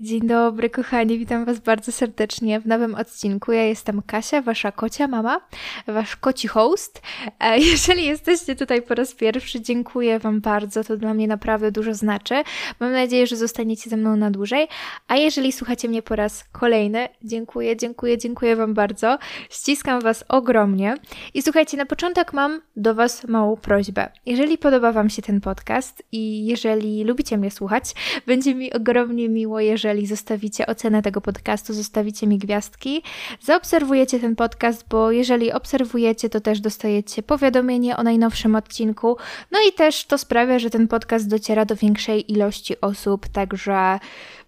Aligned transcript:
Dzień 0.00 0.20
dobry, 0.20 0.70
kochani, 0.70 1.18
witam 1.18 1.44
Was 1.44 1.60
bardzo 1.60 1.92
serdecznie 1.92 2.60
w 2.60 2.66
nowym 2.66 2.94
odcinku. 2.94 3.52
Ja 3.52 3.62
jestem 3.62 4.02
Kasia, 4.02 4.42
Wasza 4.42 4.72
kocia 4.72 5.08
mama, 5.08 5.40
Wasz 5.86 6.16
koci 6.16 6.48
host. 6.48 7.02
E, 7.40 7.58
jeżeli 7.70 8.04
jesteście 8.04 8.56
tutaj 8.56 8.82
po 8.82 8.94
raz 8.94 9.14
pierwszy, 9.14 9.60
dziękuję 9.60 10.18
Wam 10.18 10.40
bardzo, 10.40 10.84
to 10.84 10.96
dla 10.96 11.14
mnie 11.14 11.28
naprawdę 11.28 11.72
dużo 11.72 11.94
znaczy. 11.94 12.34
Mam 12.80 12.92
nadzieję, 12.92 13.26
że 13.26 13.36
zostaniecie 13.36 13.90
ze 13.90 13.96
mną 13.96 14.16
na 14.16 14.30
dłużej. 14.30 14.68
A 15.08 15.16
jeżeli 15.16 15.52
słuchacie 15.52 15.88
mnie 15.88 16.02
po 16.02 16.16
raz 16.16 16.44
kolejny, 16.52 17.08
dziękuję, 17.22 17.76
dziękuję, 17.76 18.18
dziękuję 18.18 18.56
Wam 18.56 18.74
bardzo. 18.74 19.18
Ściskam 19.50 20.00
Was 20.00 20.24
ogromnie. 20.28 20.94
I 21.34 21.42
słuchajcie, 21.42 21.76
na 21.76 21.86
początek 21.86 22.32
mam 22.32 22.60
do 22.76 22.94
Was 22.94 23.24
małą 23.28 23.56
prośbę. 23.56 24.08
Jeżeli 24.26 24.58
podoba 24.58 24.92
Wam 24.92 25.10
się 25.10 25.22
ten 25.22 25.40
podcast 25.40 26.02
i 26.12 26.46
jeżeli 26.46 27.04
lubicie 27.04 27.38
mnie 27.38 27.50
słuchać, 27.50 27.84
będzie 28.26 28.54
mi 28.54 28.72
ogromnie 28.72 29.28
miło, 29.28 29.60
jeżeli 29.60 29.85
jeżeli 29.86 30.06
zostawicie 30.06 30.66
ocenę 30.66 31.02
tego 31.02 31.20
podcastu, 31.20 31.74
zostawicie 31.74 32.26
mi 32.26 32.38
gwiazdki, 32.38 33.02
zaobserwujecie 33.40 34.20
ten 34.20 34.36
podcast, 34.36 34.84
bo 34.88 35.10
jeżeli 35.10 35.52
obserwujecie, 35.52 36.28
to 36.28 36.40
też 36.40 36.60
dostajecie 36.60 37.22
powiadomienie 37.22 37.96
o 37.96 38.02
najnowszym 38.02 38.54
odcinku. 38.54 39.16
No 39.50 39.58
i 39.68 39.72
też 39.72 40.04
to 40.04 40.18
sprawia, 40.18 40.58
że 40.58 40.70
ten 40.70 40.88
podcast 40.88 41.28
dociera 41.28 41.64
do 41.64 41.76
większej 41.76 42.32
ilości 42.32 42.80
osób, 42.80 43.28
także 43.28 43.98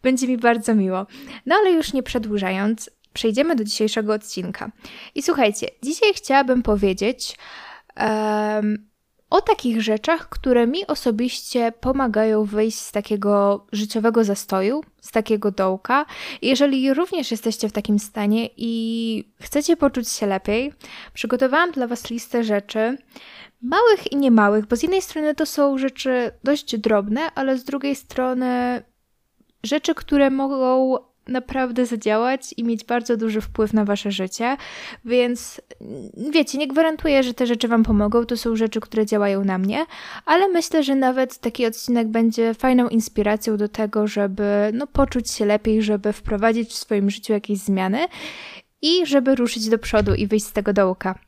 będzie 0.03 0.29
mi 0.29 0.39
bardzo 0.39 0.75
miło. 0.75 1.07
No 1.47 1.55
ale 1.55 1.71
już 1.71 1.93
nie 1.93 2.03
przedłużając, 2.03 2.91
przejdziemy 3.13 3.57
do 3.57 3.65
dzisiejszego 3.65 4.13
odcinka. 4.13 4.71
I 5.15 5.23
słuchajcie, 5.23 5.67
dzisiaj 5.83 6.15
chciałabym 6.15 6.63
powiedzieć. 6.63 7.37
Um, 7.97 8.89
o 9.31 9.41
takich 9.41 9.83
rzeczach, 9.83 10.29
które 10.29 10.67
mi 10.67 10.87
osobiście 10.87 11.73
pomagają 11.81 12.45
wyjść 12.45 12.79
z 12.79 12.93
takiego 12.93 13.67
życiowego 13.73 14.25
zastoju, 14.25 14.81
z 15.01 15.11
takiego 15.11 15.51
dołka. 15.51 16.07
Jeżeli 16.43 16.95
również 16.95 17.31
jesteście 17.31 17.69
w 17.69 17.73
takim 17.73 17.99
stanie 17.99 18.49
i 18.57 19.25
chcecie 19.41 19.77
poczuć 19.77 20.09
się 20.09 20.27
lepiej, 20.27 20.73
przygotowałam 21.15 21.73
dla 21.73 21.87
Was 21.87 22.11
listę 22.11 22.45
rzeczy, 22.45 22.99
małych 23.63 24.13
i 24.13 24.17
niemałych, 24.17 24.67
bo 24.67 24.77
z 24.77 24.83
jednej 24.83 25.03
strony 25.03 25.35
to 25.35 25.47
są 25.47 25.79
rzeczy 25.79 26.31
dość 26.45 26.77
drobne, 26.77 27.21
ale 27.35 27.59
z 27.59 27.65
drugiej 27.65 27.97
strony 27.97 28.83
rzeczy, 29.63 29.95
które 29.95 30.31
mogą 30.31 30.97
naprawdę 31.29 31.87
zadziałać 31.87 32.55
i 32.57 32.65
mieć 32.65 32.85
bardzo 32.85 33.17
duży 33.17 33.41
wpływ 33.41 33.73
na 33.73 33.85
wasze 33.85 34.11
życie. 34.11 34.57
Więc 35.05 35.61
wiecie, 36.31 36.59
nie 36.59 36.69
gwarantuję, 36.69 37.23
że 37.23 37.35
te 37.35 37.47
rzeczy 37.47 37.69
wam 37.69 37.83
pomogą. 37.83 38.25
To 38.25 38.37
są 38.37 38.57
rzeczy, 38.57 38.81
które 38.81 39.07
działają 39.07 39.45
na 39.45 39.59
mnie, 39.59 39.87
ale 40.25 40.49
myślę, 40.49 40.83
że 40.83 40.95
nawet 40.95 41.39
taki 41.39 41.67
odcinek 41.67 42.09
będzie 42.09 42.55
fajną 42.55 42.89
inspiracją 42.89 43.57
do 43.57 43.69
tego, 43.69 44.07
żeby 44.07 44.71
no, 44.75 44.87
poczuć 44.87 45.31
się 45.31 45.47
lepiej, 45.47 45.83
żeby 45.83 46.13
wprowadzić 46.13 46.71
w 46.71 46.75
swoim 46.75 47.11
życiu 47.11 47.33
jakieś 47.33 47.59
zmiany 47.59 48.07
i 48.83 49.07
żeby 49.07 49.35
ruszyć 49.35 49.69
do 49.69 49.79
przodu 49.79 50.15
i 50.15 50.27
wyjść 50.27 50.47
z 50.47 50.53
tego 50.53 50.73
dołka. 50.73 51.19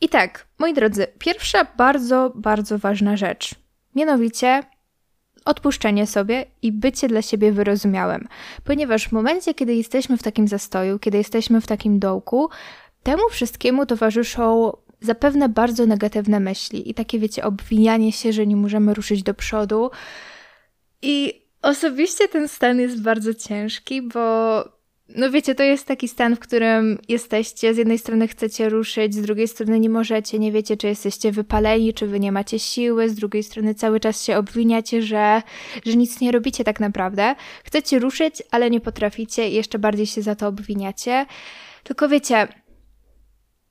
I 0.00 0.08
tak, 0.08 0.46
moi 0.58 0.74
drodzy, 0.74 1.06
pierwsza 1.18 1.66
bardzo, 1.76 2.32
bardzo 2.34 2.78
ważna 2.78 3.16
rzecz. 3.16 3.54
Mianowicie 3.94 4.62
odpuszczenie 5.48 6.06
sobie 6.06 6.44
i 6.62 6.72
bycie 6.72 7.08
dla 7.08 7.22
siebie 7.22 7.52
wyrozumiałym. 7.52 8.28
Ponieważ 8.64 9.08
w 9.08 9.12
momencie, 9.12 9.54
kiedy 9.54 9.74
jesteśmy 9.74 10.16
w 10.16 10.22
takim 10.22 10.48
zastoju, 10.48 10.98
kiedy 10.98 11.18
jesteśmy 11.18 11.60
w 11.60 11.66
takim 11.66 11.98
dołku, 11.98 12.48
temu 13.02 13.22
wszystkiemu 13.30 13.86
towarzyszą 13.86 14.72
zapewne 15.00 15.48
bardzo 15.48 15.86
negatywne 15.86 16.40
myśli 16.40 16.90
i 16.90 16.94
takie, 16.94 17.18
wiecie, 17.18 17.44
obwinianie 17.44 18.12
się, 18.12 18.32
że 18.32 18.46
nie 18.46 18.56
możemy 18.56 18.94
ruszyć 18.94 19.22
do 19.22 19.34
przodu. 19.34 19.90
I 21.02 21.42
osobiście 21.62 22.28
ten 22.28 22.48
stan 22.48 22.80
jest 22.80 23.02
bardzo 23.02 23.34
ciężki, 23.34 24.02
bo 24.02 24.77
no 25.16 25.30
wiecie, 25.30 25.54
to 25.54 25.62
jest 25.62 25.86
taki 25.86 26.08
stan, 26.08 26.36
w 26.36 26.38
którym 26.38 26.98
jesteście, 27.08 27.74
z 27.74 27.76
jednej 27.76 27.98
strony 27.98 28.28
chcecie 28.28 28.68
ruszyć, 28.68 29.14
z 29.14 29.22
drugiej 29.22 29.48
strony 29.48 29.80
nie 29.80 29.90
możecie, 29.90 30.38
nie 30.38 30.52
wiecie, 30.52 30.76
czy 30.76 30.86
jesteście 30.86 31.32
wypaleni, 31.32 31.94
czy 31.94 32.06
wy 32.06 32.20
nie 32.20 32.32
macie 32.32 32.58
siły, 32.58 33.08
z 33.08 33.14
drugiej 33.14 33.42
strony 33.42 33.74
cały 33.74 34.00
czas 34.00 34.24
się 34.24 34.36
obwiniacie, 34.36 35.02
że, 35.02 35.42
że 35.86 35.96
nic 35.96 36.20
nie 36.20 36.32
robicie 36.32 36.64
tak 36.64 36.80
naprawdę. 36.80 37.34
Chcecie 37.64 37.98
ruszyć, 37.98 38.42
ale 38.50 38.70
nie 38.70 38.80
potraficie 38.80 39.48
i 39.48 39.54
jeszcze 39.54 39.78
bardziej 39.78 40.06
się 40.06 40.22
za 40.22 40.34
to 40.34 40.48
obwiniacie. 40.48 41.26
Tylko 41.82 42.08
wiecie, 42.08 42.48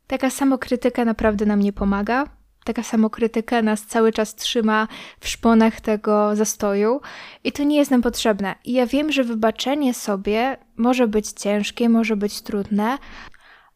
taka 0.07 0.29
samokrytyka 0.29 1.05
naprawdę 1.05 1.45
nam 1.45 1.59
nie 1.59 1.73
pomaga 1.73 2.36
taka 2.67 2.83
samokrytyka 2.83 3.61
nas 3.61 3.85
cały 3.85 4.11
czas 4.11 4.35
trzyma 4.35 4.87
w 5.19 5.27
szponach 5.27 5.81
tego 5.81 6.35
zastoju 6.35 7.01
i 7.43 7.51
to 7.51 7.63
nie 7.63 7.77
jest 7.77 7.91
nam 7.91 8.01
potrzebne. 8.01 8.55
I 8.65 8.73
ja 8.73 8.85
wiem, 8.85 9.11
że 9.11 9.23
wybaczenie 9.23 9.93
sobie 9.93 10.57
może 10.77 11.07
być 11.07 11.31
ciężkie, 11.31 11.89
może 11.89 12.15
być 12.15 12.41
trudne, 12.41 12.97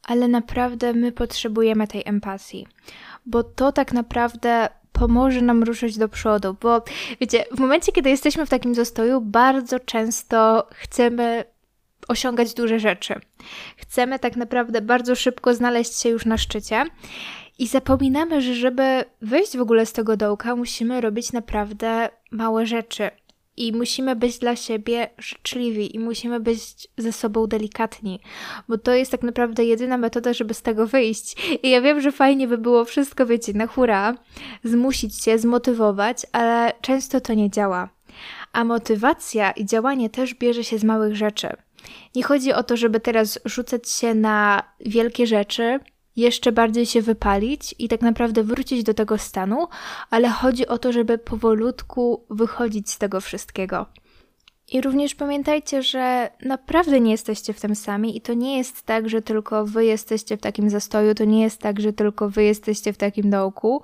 ale 0.03 0.28
naprawdę 0.28 0.94
my 0.94 1.12
potrzebujemy 1.12 1.88
tej 1.88 2.03
empatii, 2.06 2.68
bo 3.25 3.44
to 3.44 3.72
tak 3.72 3.94
naprawdę 3.94 4.69
pomoże 4.91 5.41
nam 5.41 5.63
ruszyć 5.63 5.97
do 5.97 6.09
przodu, 6.09 6.56
bo 6.62 6.84
wiecie, 7.22 7.46
w 7.52 7.59
momencie, 7.59 7.91
kiedy 7.91 8.09
jesteśmy 8.09 8.46
w 8.46 8.50
takim 8.50 8.75
zastoju, 8.75 9.22
bardzo 9.22 9.79
często 9.79 10.68
chcemy 10.72 11.44
osiągać 12.08 12.53
duże 12.53 12.79
rzeczy. 12.79 13.19
Chcemy 13.78 14.19
tak 14.19 14.35
naprawdę 14.35 14.81
bardzo 14.81 15.16
szybko 15.16 15.53
znaleźć 15.53 16.00
się 16.02 16.09
już 16.09 16.25
na 16.25 16.38
szczycie 16.38 16.85
i 17.62 17.68
zapominamy, 17.68 18.42
że 18.42 18.56
żeby 18.56 19.04
wyjść 19.22 19.58
w 19.58 19.62
ogóle 19.62 19.86
z 19.86 19.94
tego 19.94 20.18
dołka, 20.18 20.56
musimy 20.56 21.02
robić 21.02 21.34
naprawdę 21.34 22.10
małe 22.32 22.66
rzeczy. 22.66 23.10
I 23.58 23.74
musimy 23.74 24.16
być 24.16 24.40
dla 24.40 24.56
siebie 24.56 25.10
życzliwi 25.18 25.96
i 25.96 26.00
musimy 26.00 26.40
być 26.40 26.88
ze 26.98 27.12
sobą 27.12 27.48
delikatni, 27.48 28.20
bo 28.68 28.78
to 28.78 28.94
jest 28.94 29.12
tak 29.12 29.24
naprawdę 29.24 29.66
jedyna 29.66 29.98
metoda, 29.98 30.34
żeby 30.34 30.54
z 30.54 30.62
tego 30.62 30.88
wyjść. 30.88 31.36
I 31.64 31.70
ja 31.70 31.82
wiem, 31.82 32.02
że 32.02 32.12
fajnie 32.12 32.48
by 32.48 32.58
było 32.58 32.86
wszystko, 32.86 33.26
wiecie, 33.26 33.54
na 33.54 33.68
hura, 33.68 34.16
zmusić 34.64 35.24
się, 35.24 35.40
zmotywować, 35.40 36.26
ale 36.32 36.74
często 36.82 37.22
to 37.22 37.34
nie 37.34 37.50
działa. 37.50 37.90
A 38.54 38.64
motywacja 38.64 39.52
i 39.52 39.66
działanie 39.66 40.10
też 40.10 40.34
bierze 40.34 40.64
się 40.64 40.78
z 40.78 40.84
małych 40.84 41.16
rzeczy. 41.16 41.50
Nie 42.16 42.24
chodzi 42.24 42.54
o 42.54 42.64
to, 42.64 42.78
żeby 42.78 43.00
teraz 43.00 43.40
rzucać 43.46 43.90
się 43.90 44.14
na 44.14 44.64
wielkie 44.80 45.28
rzeczy, 45.28 45.80
jeszcze 46.16 46.52
bardziej 46.52 46.86
się 46.86 47.02
wypalić 47.02 47.76
i 47.80 47.88
tak 47.88 48.02
naprawdę 48.02 48.44
wrócić 48.44 48.84
do 48.84 48.94
tego 48.94 49.18
stanu, 49.18 49.68
ale 50.10 50.30
chodzi 50.30 50.68
o 50.68 50.78
to, 50.78 50.92
żeby 50.92 51.18
powolutku 51.18 52.26
wychodzić 52.30 52.90
z 52.90 52.98
tego 52.98 53.22
wszystkiego. 53.22 53.86
I 54.72 54.82
również 54.82 55.16
pamiętajcie, 55.16 55.84
że 55.84 56.30
naprawdę 56.42 57.00
nie 57.00 57.12
jesteście 57.12 57.54
w 57.54 57.62
tym 57.62 57.76
sami 57.76 58.18
i 58.18 58.22
to 58.22 58.34
nie 58.34 58.58
jest 58.58 58.82
tak, 58.82 59.10
że 59.10 59.22
tylko 59.22 59.66
wy 59.66 59.86
jesteście 59.86 60.38
w 60.38 60.42
takim 60.42 60.70
zastoju, 60.70 61.16
to 61.16 61.26
nie 61.26 61.42
jest 61.42 61.62
tak, 61.62 61.80
że 61.80 61.94
tylko 61.94 62.30
wy 62.30 62.44
jesteście 62.44 62.94
w 62.94 62.98
takim 62.98 63.30
dołku, 63.30 63.82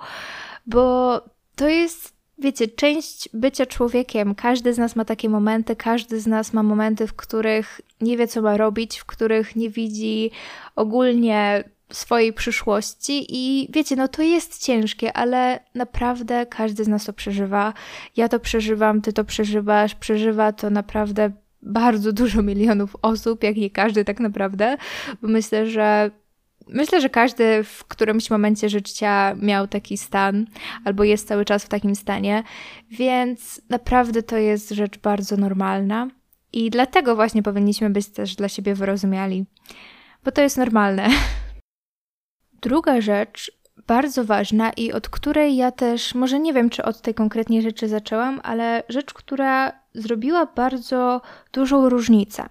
bo 0.66 1.20
to 1.56 1.68
jest, 1.68 2.12
wiecie, 2.38 2.68
część 2.68 3.28
bycia 3.32 3.66
człowiekiem. 3.66 4.34
Każdy 4.34 4.74
z 4.74 4.78
nas 4.78 4.96
ma 4.96 5.04
takie 5.04 5.28
momenty, 5.28 5.76
każdy 5.76 6.20
z 6.20 6.26
nas 6.26 6.52
ma 6.52 6.62
momenty, 6.62 7.06
w 7.06 7.14
których 7.14 7.80
nie 8.00 8.16
wie, 8.16 8.28
co 8.28 8.42
ma 8.42 8.56
robić, 8.56 8.98
w 8.98 9.04
których 9.04 9.56
nie 9.56 9.70
widzi 9.70 10.30
ogólnie 10.76 11.64
swojej 11.92 12.32
przyszłości 12.32 13.26
i 13.28 13.68
wiecie, 13.72 13.96
no 13.96 14.08
to 14.08 14.22
jest 14.22 14.64
ciężkie, 14.64 15.12
ale 15.12 15.60
naprawdę 15.74 16.46
każdy 16.46 16.84
z 16.84 16.88
nas 16.88 17.04
to 17.04 17.12
przeżywa. 17.12 17.74
Ja 18.16 18.28
to 18.28 18.40
przeżywam, 18.40 19.02
ty 19.02 19.12
to 19.12 19.24
przeżywasz, 19.24 19.94
przeżywa 19.94 20.52
to 20.52 20.70
naprawdę 20.70 21.30
bardzo 21.62 22.12
dużo 22.12 22.42
milionów 22.42 22.96
osób, 23.02 23.42
jak 23.42 23.56
nie 23.56 23.70
każdy 23.70 24.04
tak 24.04 24.20
naprawdę, 24.20 24.76
bo 25.22 25.28
myślę, 25.28 25.66
że 25.66 26.10
Myślę, 26.70 27.00
że 27.00 27.08
każdy 27.08 27.64
w 27.64 27.84
którymś 27.84 28.30
momencie 28.30 28.68
życia 28.68 29.34
miał 29.40 29.66
taki 29.66 29.98
stan, 29.98 30.46
albo 30.84 31.04
jest 31.04 31.28
cały 31.28 31.44
czas 31.44 31.64
w 31.64 31.68
takim 31.68 31.94
stanie, 31.94 32.42
więc 32.90 33.60
naprawdę 33.68 34.22
to 34.22 34.36
jest 34.36 34.70
rzecz 34.70 34.98
bardzo 34.98 35.36
normalna 35.36 36.08
i 36.52 36.70
dlatego 36.70 37.16
właśnie 37.16 37.42
powinniśmy 37.42 37.90
być 37.90 38.08
też 38.08 38.34
dla 38.34 38.48
siebie 38.48 38.74
wyrozumiali, 38.74 39.44
bo 40.24 40.32
to 40.32 40.42
jest 40.42 40.56
normalne. 40.56 41.08
Druga 42.60 43.00
rzecz, 43.00 43.58
bardzo 43.86 44.24
ważna 44.24 44.70
i 44.70 44.92
od 44.92 45.08
której 45.08 45.56
ja 45.56 45.72
też, 45.72 46.14
może 46.14 46.38
nie 46.40 46.52
wiem, 46.52 46.70
czy 46.70 46.84
od 46.84 47.02
tej 47.02 47.14
konkretnej 47.14 47.62
rzeczy 47.62 47.88
zaczęłam, 47.88 48.40
ale 48.42 48.82
rzecz, 48.88 49.14
która 49.14 49.72
zrobiła 49.94 50.46
bardzo 50.46 51.20
dużą 51.52 51.88
różnicę. 51.88 52.46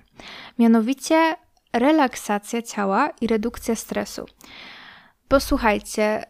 Mianowicie 0.59 1.35
relaksacja 1.73 2.61
ciała 2.61 3.09
i 3.21 3.27
redukcja 3.27 3.75
stresu. 3.75 4.25
Bo 5.29 5.39
słuchajcie, 5.39 6.25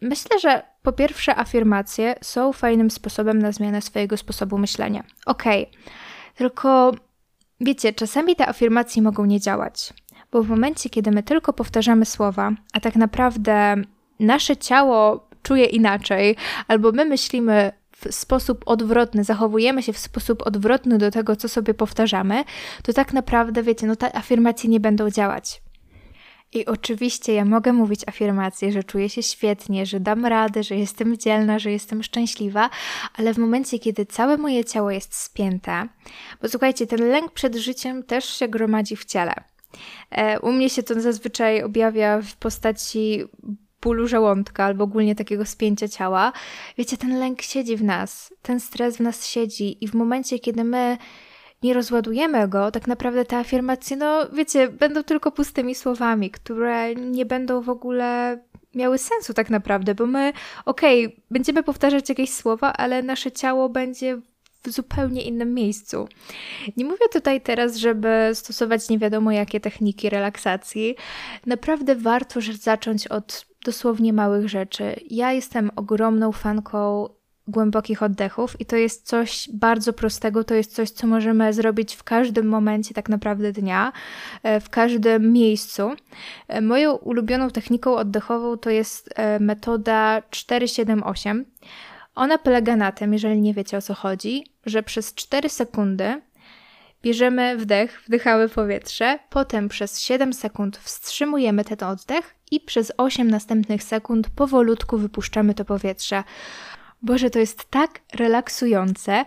yy, 0.00 0.08
myślę, 0.08 0.38
że 0.38 0.62
po 0.82 0.92
pierwsze 0.92 1.38
afirmacje 1.38 2.14
są 2.22 2.52
fajnym 2.52 2.90
sposobem 2.90 3.38
na 3.38 3.52
zmianę 3.52 3.82
swojego 3.82 4.16
sposobu 4.16 4.58
myślenia. 4.58 5.04
Okej, 5.26 5.62
okay. 5.62 5.82
tylko 6.34 6.92
wiecie, 7.60 7.92
czasami 7.92 8.36
te 8.36 8.48
afirmacje 8.48 9.02
mogą 9.02 9.24
nie 9.24 9.40
działać 9.40 9.92
bo 10.32 10.42
w 10.42 10.48
momencie, 10.48 10.90
kiedy 10.90 11.10
my 11.10 11.22
tylko 11.22 11.52
powtarzamy 11.52 12.04
słowa, 12.04 12.52
a 12.72 12.80
tak 12.80 12.96
naprawdę 12.96 13.76
nasze 14.20 14.56
ciało 14.56 15.28
czuje 15.42 15.64
inaczej, 15.64 16.36
albo 16.68 16.92
my 16.92 17.04
myślimy 17.04 17.72
w 17.92 18.14
sposób 18.14 18.62
odwrotny, 18.66 19.24
zachowujemy 19.24 19.82
się 19.82 19.92
w 19.92 19.98
sposób 19.98 20.46
odwrotny 20.46 20.98
do 20.98 21.10
tego, 21.10 21.36
co 21.36 21.48
sobie 21.48 21.74
powtarzamy, 21.74 22.44
to 22.82 22.92
tak 22.92 23.12
naprawdę, 23.12 23.62
wiecie, 23.62 23.86
no 23.86 23.96
te 23.96 24.16
afirmacje 24.16 24.70
nie 24.70 24.80
będą 24.80 25.10
działać. 25.10 25.62
I 26.52 26.66
oczywiście 26.66 27.34
ja 27.34 27.44
mogę 27.44 27.72
mówić 27.72 28.08
afirmacje, 28.08 28.72
że 28.72 28.84
czuję 28.84 29.08
się 29.08 29.22
świetnie, 29.22 29.86
że 29.86 30.00
dam 30.00 30.26
radę, 30.26 30.62
że 30.62 30.76
jestem 30.76 31.18
dzielna, 31.18 31.58
że 31.58 31.70
jestem 31.70 32.02
szczęśliwa, 32.02 32.70
ale 33.16 33.34
w 33.34 33.38
momencie, 33.38 33.78
kiedy 33.78 34.06
całe 34.06 34.36
moje 34.36 34.64
ciało 34.64 34.90
jest 34.90 35.14
spięte, 35.14 35.88
bo 36.42 36.48
słuchajcie, 36.48 36.86
ten 36.86 37.08
lęk 37.08 37.32
przed 37.32 37.56
życiem 37.56 38.02
też 38.02 38.24
się 38.24 38.48
gromadzi 38.48 38.96
w 38.96 39.04
ciele. 39.04 39.34
E, 40.10 40.40
u 40.40 40.52
mnie 40.52 40.70
się 40.70 40.82
to 40.82 41.00
zazwyczaj 41.00 41.62
objawia 41.62 42.20
w 42.22 42.36
postaci 42.36 43.24
bólu 43.82 44.06
żołądka 44.06 44.64
albo 44.64 44.84
ogólnie 44.84 45.14
takiego 45.14 45.46
spięcia 45.46 45.88
ciała. 45.88 46.32
Wiecie, 46.78 46.96
ten 46.96 47.18
lęk 47.18 47.42
siedzi 47.42 47.76
w 47.76 47.84
nas, 47.84 48.34
ten 48.42 48.60
stres 48.60 48.96
w 48.96 49.00
nas 49.00 49.26
siedzi 49.26 49.84
i 49.84 49.88
w 49.88 49.94
momencie, 49.94 50.38
kiedy 50.38 50.64
my 50.64 50.98
nie 51.62 51.74
rozładujemy 51.74 52.48
go, 52.48 52.70
tak 52.70 52.86
naprawdę 52.86 53.24
te 53.24 53.36
afirmacje, 53.36 53.96
no 53.96 54.28
wiecie, 54.32 54.68
będą 54.68 55.02
tylko 55.02 55.32
pustymi 55.32 55.74
słowami, 55.74 56.30
które 56.30 56.94
nie 56.94 57.26
będą 57.26 57.60
w 57.60 57.68
ogóle 57.68 58.38
miały 58.74 58.98
sensu 58.98 59.34
tak 59.34 59.50
naprawdę, 59.50 59.94
bo 59.94 60.06
my, 60.06 60.32
okej, 60.64 61.06
okay, 61.06 61.20
będziemy 61.30 61.62
powtarzać 61.62 62.08
jakieś 62.08 62.32
słowa, 62.32 62.72
ale 62.72 63.02
nasze 63.02 63.32
ciało 63.32 63.68
będzie 63.68 64.20
w 64.62 64.70
zupełnie 64.70 65.22
innym 65.22 65.54
miejscu. 65.54 66.08
Nie 66.76 66.84
mówię 66.84 67.08
tutaj 67.12 67.40
teraz, 67.40 67.76
żeby 67.76 68.30
stosować 68.34 68.88
nie 68.88 68.98
wiadomo 68.98 69.32
jakie 69.32 69.60
techniki 69.60 70.10
relaksacji. 70.10 70.96
Naprawdę 71.46 71.96
warto 71.96 72.40
zacząć 72.60 73.06
od 73.06 73.46
dosłownie 73.64 74.12
małych 74.12 74.48
rzeczy. 74.48 74.94
Ja 75.10 75.32
jestem 75.32 75.70
ogromną 75.76 76.32
fanką 76.32 77.08
głębokich 77.50 78.02
oddechów 78.02 78.60
i 78.60 78.66
to 78.66 78.76
jest 78.76 79.06
coś 79.06 79.48
bardzo 79.52 79.92
prostego, 79.92 80.44
to 80.44 80.54
jest 80.54 80.74
coś, 80.74 80.90
co 80.90 81.06
możemy 81.06 81.52
zrobić 81.52 81.94
w 81.94 82.02
każdym 82.02 82.48
momencie 82.48 82.94
tak 82.94 83.08
naprawdę 83.08 83.52
dnia, 83.52 83.92
e, 84.42 84.60
w 84.60 84.70
każdym 84.70 85.32
miejscu. 85.32 85.90
E, 86.48 86.60
moją 86.60 86.94
ulubioną 86.94 87.50
techniką 87.50 87.96
oddechową 87.96 88.56
to 88.56 88.70
jest 88.70 89.10
e, 89.16 89.40
metoda 89.40 90.22
478. 90.30 91.44
Ona 92.14 92.38
polega 92.38 92.76
na 92.76 92.92
tym, 92.92 93.12
jeżeli 93.12 93.40
nie 93.40 93.54
wiecie 93.54 93.76
o 93.76 93.82
co 93.82 93.94
chodzi, 93.94 94.44
że 94.66 94.82
przez 94.82 95.14
4 95.14 95.48
sekundy 95.48 96.22
bierzemy 97.02 97.56
wdech, 97.56 98.02
wdychamy 98.06 98.48
powietrze, 98.48 99.18
potem 99.30 99.68
przez 99.68 100.00
7 100.00 100.32
sekund 100.32 100.76
wstrzymujemy 100.76 101.64
ten 101.64 101.88
oddech 101.88 102.34
i 102.50 102.60
przez 102.60 102.92
8 102.96 103.30
następnych 103.30 103.82
sekund 103.82 104.30
powolutku 104.30 104.98
wypuszczamy 104.98 105.54
to 105.54 105.64
powietrze. 105.64 106.24
Boże, 107.02 107.30
to 107.30 107.38
jest 107.38 107.70
tak 107.70 108.00
relaksujące. 108.14 109.24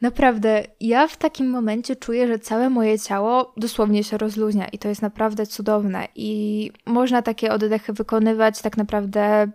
Naprawdę, 0.00 0.64
ja 0.80 1.08
w 1.08 1.16
takim 1.16 1.50
momencie 1.50 1.96
czuję, 1.96 2.26
że 2.26 2.38
całe 2.38 2.70
moje 2.70 2.98
ciało 2.98 3.52
dosłownie 3.56 4.04
się 4.04 4.18
rozluźnia 4.18 4.68
i 4.68 4.78
to 4.78 4.88
jest 4.88 5.02
naprawdę 5.02 5.46
cudowne. 5.46 6.08
I 6.14 6.70
można 6.86 7.22
takie 7.22 7.52
oddechy 7.52 7.92
wykonywać 7.92 8.62
tak 8.62 8.76
naprawdę 8.76 9.50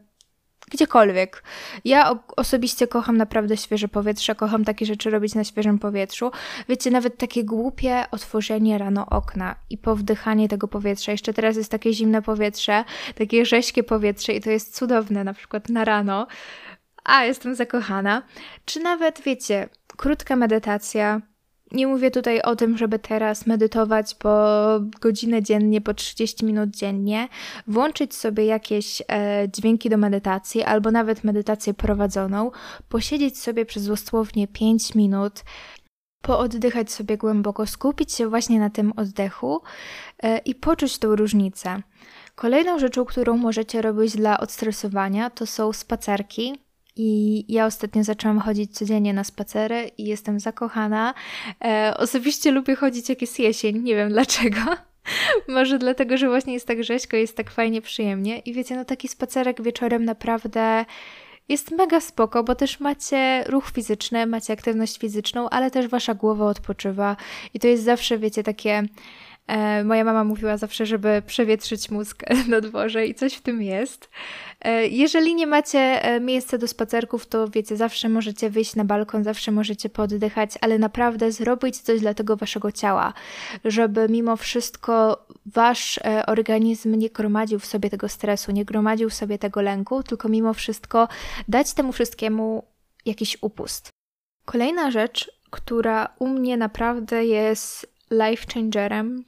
gdziekolwiek. 0.71 1.43
Ja 1.85 2.19
osobiście 2.37 2.87
kocham 2.87 3.17
naprawdę 3.17 3.57
świeże 3.57 3.87
powietrze, 3.87 4.35
kocham 4.35 4.65
takie 4.65 4.85
rzeczy 4.85 5.09
robić 5.09 5.35
na 5.35 5.43
świeżym 5.43 5.79
powietrzu. 5.79 6.31
Wiecie, 6.69 6.91
nawet 6.91 7.17
takie 7.17 7.43
głupie 7.43 8.05
otworzenie 8.11 8.77
rano 8.77 9.05
okna 9.09 9.55
i 9.69 9.77
powdychanie 9.77 10.49
tego 10.49 10.67
powietrza. 10.67 11.11
Jeszcze 11.11 11.33
teraz 11.33 11.55
jest 11.55 11.71
takie 11.71 11.93
zimne 11.93 12.21
powietrze, 12.21 12.83
takie 13.15 13.45
rześkie 13.45 13.83
powietrze 13.83 14.33
i 14.33 14.41
to 14.41 14.49
jest 14.49 14.75
cudowne, 14.75 15.23
na 15.23 15.33
przykład 15.33 15.69
na 15.69 15.85
rano 15.85 16.27
a 17.03 17.23
jestem 17.23 17.55
zakochana, 17.55 18.23
czy 18.65 18.79
nawet, 18.79 19.21
wiecie, 19.21 19.69
krótka 19.97 20.35
medytacja. 20.35 21.21
Nie 21.71 21.87
mówię 21.87 22.11
tutaj 22.11 22.41
o 22.41 22.55
tym, 22.55 22.77
żeby 22.77 22.99
teraz 22.99 23.45
medytować 23.45 24.15
po 24.15 24.57
godzinę 25.01 25.43
dziennie, 25.43 25.81
po 25.81 25.93
30 25.93 26.45
minut 26.45 26.69
dziennie, 26.69 27.27
włączyć 27.67 28.15
sobie 28.15 28.45
jakieś 28.45 29.01
e, 29.01 29.47
dźwięki 29.49 29.89
do 29.89 29.97
medytacji 29.97 30.63
albo 30.63 30.91
nawet 30.91 31.23
medytację 31.23 31.73
prowadzoną, 31.73 32.51
posiedzieć 32.89 33.39
sobie 33.39 33.65
przez 33.65 33.87
dosłownie 33.87 34.47
5 34.47 34.95
minut, 34.95 35.43
pooddychać 36.21 36.91
sobie 36.91 37.17
głęboko, 37.17 37.65
skupić 37.65 38.13
się 38.13 38.29
właśnie 38.29 38.59
na 38.59 38.69
tym 38.69 38.93
oddechu 38.95 39.61
e, 40.23 40.37
i 40.37 40.55
poczuć 40.55 40.97
tą 40.97 41.15
różnicę. 41.15 41.81
Kolejną 42.35 42.79
rzeczą, 42.79 43.05
którą 43.05 43.37
możecie 43.37 43.81
robić 43.81 44.15
dla 44.15 44.39
odstresowania, 44.39 45.29
to 45.29 45.45
są 45.45 45.73
spacerki 45.73 46.59
i 47.03 47.45
ja 47.53 47.65
ostatnio 47.65 48.03
zaczęłam 48.03 48.39
chodzić 48.39 48.71
codziennie 48.71 49.13
na 49.13 49.23
spacery 49.23 49.91
i 49.97 50.05
jestem 50.05 50.39
zakochana. 50.39 51.13
E, 51.63 51.93
osobiście 51.97 52.51
lubię 52.51 52.75
chodzić 52.75 53.09
jak 53.09 53.21
jest 53.21 53.39
jesień, 53.39 53.83
nie 53.83 53.95
wiem 53.95 54.09
dlaczego. 54.09 54.59
Może 55.47 55.79
dlatego, 55.79 56.17
że 56.17 56.29
właśnie 56.29 56.53
jest 56.53 56.67
tak 56.67 56.83
rzeźko, 56.83 57.17
jest 57.17 57.37
tak 57.37 57.51
fajnie, 57.51 57.81
przyjemnie. 57.81 58.39
I 58.39 58.53
wiecie, 58.53 58.75
no 58.75 58.85
taki 58.85 59.07
spacerek 59.07 59.61
wieczorem 59.61 60.05
naprawdę 60.05 60.85
jest 61.49 61.71
mega 61.71 62.01
spoko, 62.01 62.43
bo 62.43 62.55
też 62.55 62.79
macie 62.79 63.43
ruch 63.47 63.71
fizyczny, 63.71 64.25
macie 64.25 64.53
aktywność 64.53 64.97
fizyczną, 64.97 65.49
ale 65.49 65.71
też 65.71 65.87
wasza 65.87 66.13
głowa 66.13 66.45
odpoczywa. 66.45 67.15
I 67.53 67.59
to 67.59 67.67
jest 67.67 67.83
zawsze, 67.83 68.17
wiecie, 68.17 68.43
takie 68.43 68.83
moja 69.83 70.03
mama 70.03 70.23
mówiła 70.23 70.57
zawsze, 70.57 70.85
żeby 70.85 71.21
przewietrzyć 71.27 71.91
mózg 71.91 72.23
na 72.47 72.61
dworze 72.61 73.05
i 73.05 73.15
coś 73.15 73.33
w 73.33 73.41
tym 73.41 73.61
jest. 73.61 74.09
E, 74.61 74.87
jeżeli 74.87 75.35
nie 75.35 75.47
macie 75.47 75.79
e, 75.79 76.19
miejsca 76.19 76.57
do 76.57 76.67
spacerków, 76.67 77.25
to 77.25 77.47
wiecie, 77.47 77.77
zawsze 77.77 78.09
możecie 78.09 78.49
wyjść 78.49 78.75
na 78.75 78.85
balkon, 78.85 79.23
zawsze 79.23 79.51
możecie 79.51 79.89
poddychać, 79.89 80.51
ale 80.61 80.79
naprawdę 80.79 81.31
zrobić 81.31 81.77
coś 81.79 81.99
dla 81.99 82.13
tego 82.13 82.35
waszego 82.35 82.71
ciała, 82.71 83.13
żeby 83.65 84.09
mimo 84.09 84.35
wszystko 84.35 85.25
wasz 85.45 85.99
organizm 86.27 86.95
nie 86.95 87.09
gromadził 87.09 87.59
w 87.59 87.65
sobie 87.65 87.89
tego 87.89 88.09
stresu, 88.09 88.51
nie 88.51 88.65
gromadził 88.65 89.09
w 89.09 89.13
sobie 89.13 89.37
tego 89.37 89.61
lęku, 89.61 90.03
tylko 90.03 90.29
mimo 90.29 90.53
wszystko 90.53 91.07
dać 91.47 91.73
temu 91.73 91.91
wszystkiemu 91.91 92.63
jakiś 93.05 93.37
upust. 93.41 93.89
Kolejna 94.45 94.91
rzecz, 94.91 95.31
która 95.49 96.07
u 96.19 96.27
mnie 96.27 96.57
naprawdę 96.57 97.25
jest 97.25 97.91
life 98.11 98.45
changerem, 98.53 99.23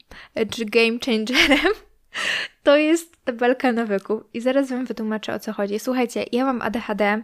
czy 0.49 0.65
game 0.65 0.99
changerem, 1.05 1.73
to 2.63 2.77
jest 2.77 3.25
tabelka 3.25 3.71
nawyków. 3.71 4.23
I 4.33 4.41
zaraz 4.41 4.69
Wam 4.69 4.85
wytłumaczę 4.85 5.33
o 5.33 5.39
co 5.39 5.53
chodzi. 5.53 5.79
Słuchajcie, 5.79 6.25
ja 6.31 6.45
mam 6.45 6.61
ADHD 6.61 7.21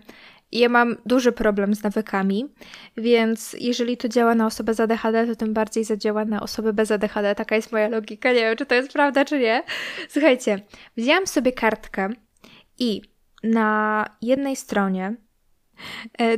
ja 0.52 0.70
mam 0.70 0.98
duży 1.06 1.32
problem 1.32 1.76
z 1.76 1.84
nawykami, 1.84 2.46
więc 2.98 3.56
jeżeli 3.60 3.98
to 3.98 4.10
działa 4.10 4.36
na 4.36 4.46
osobę 4.46 4.74
z 4.74 4.80
ADHD, 4.80 5.28
to 5.28 5.36
tym 5.36 5.54
bardziej 5.54 5.84
zadziała 5.84 6.26
na 6.26 6.42
osobę 6.42 6.74
bez 6.74 6.92
ADHD. 6.92 7.36
Taka 7.36 7.56
jest 7.56 7.72
moja 7.72 7.88
logika. 7.88 8.30
Nie 8.34 8.40
wiem, 8.40 8.58
czy 8.58 8.66
to 8.66 8.76
jest 8.76 8.94
prawda, 8.94 9.26
czy 9.26 9.40
nie. 9.40 9.64
Słuchajcie, 10.10 10.60
wzięłam 10.98 11.28
sobie 11.28 11.52
kartkę 11.52 12.10
i 12.80 13.02
na 13.44 14.06
jednej 14.22 14.56
stronie 14.56 15.16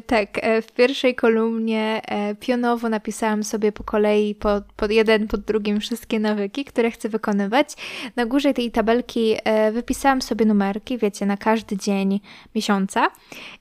tak, 0.05 0.29
e, 0.41 0.61
w 0.61 0.71
pierwszej 0.71 1.15
kolumnie 1.15 2.01
e, 2.05 2.35
pionowo 2.35 2.89
napisałam 2.89 3.43
sobie 3.43 3.71
po 3.71 3.83
kolei, 3.83 4.35
pod, 4.35 4.63
pod 4.63 4.91
jeden, 4.91 5.27
pod 5.27 5.41
drugim 5.41 5.79
wszystkie 5.79 6.19
nawyki, 6.19 6.65
które 6.65 6.91
chcę 6.91 7.09
wykonywać. 7.09 7.75
Na 8.15 8.25
górze 8.25 8.53
tej 8.53 8.71
tabelki 8.71 9.35
wypisałam 9.71 10.21
sobie 10.21 10.45
numerki, 10.45 10.97
wiecie, 10.97 11.25
na 11.25 11.37
każdy 11.37 11.77
dzień 11.77 12.19
miesiąca 12.55 13.11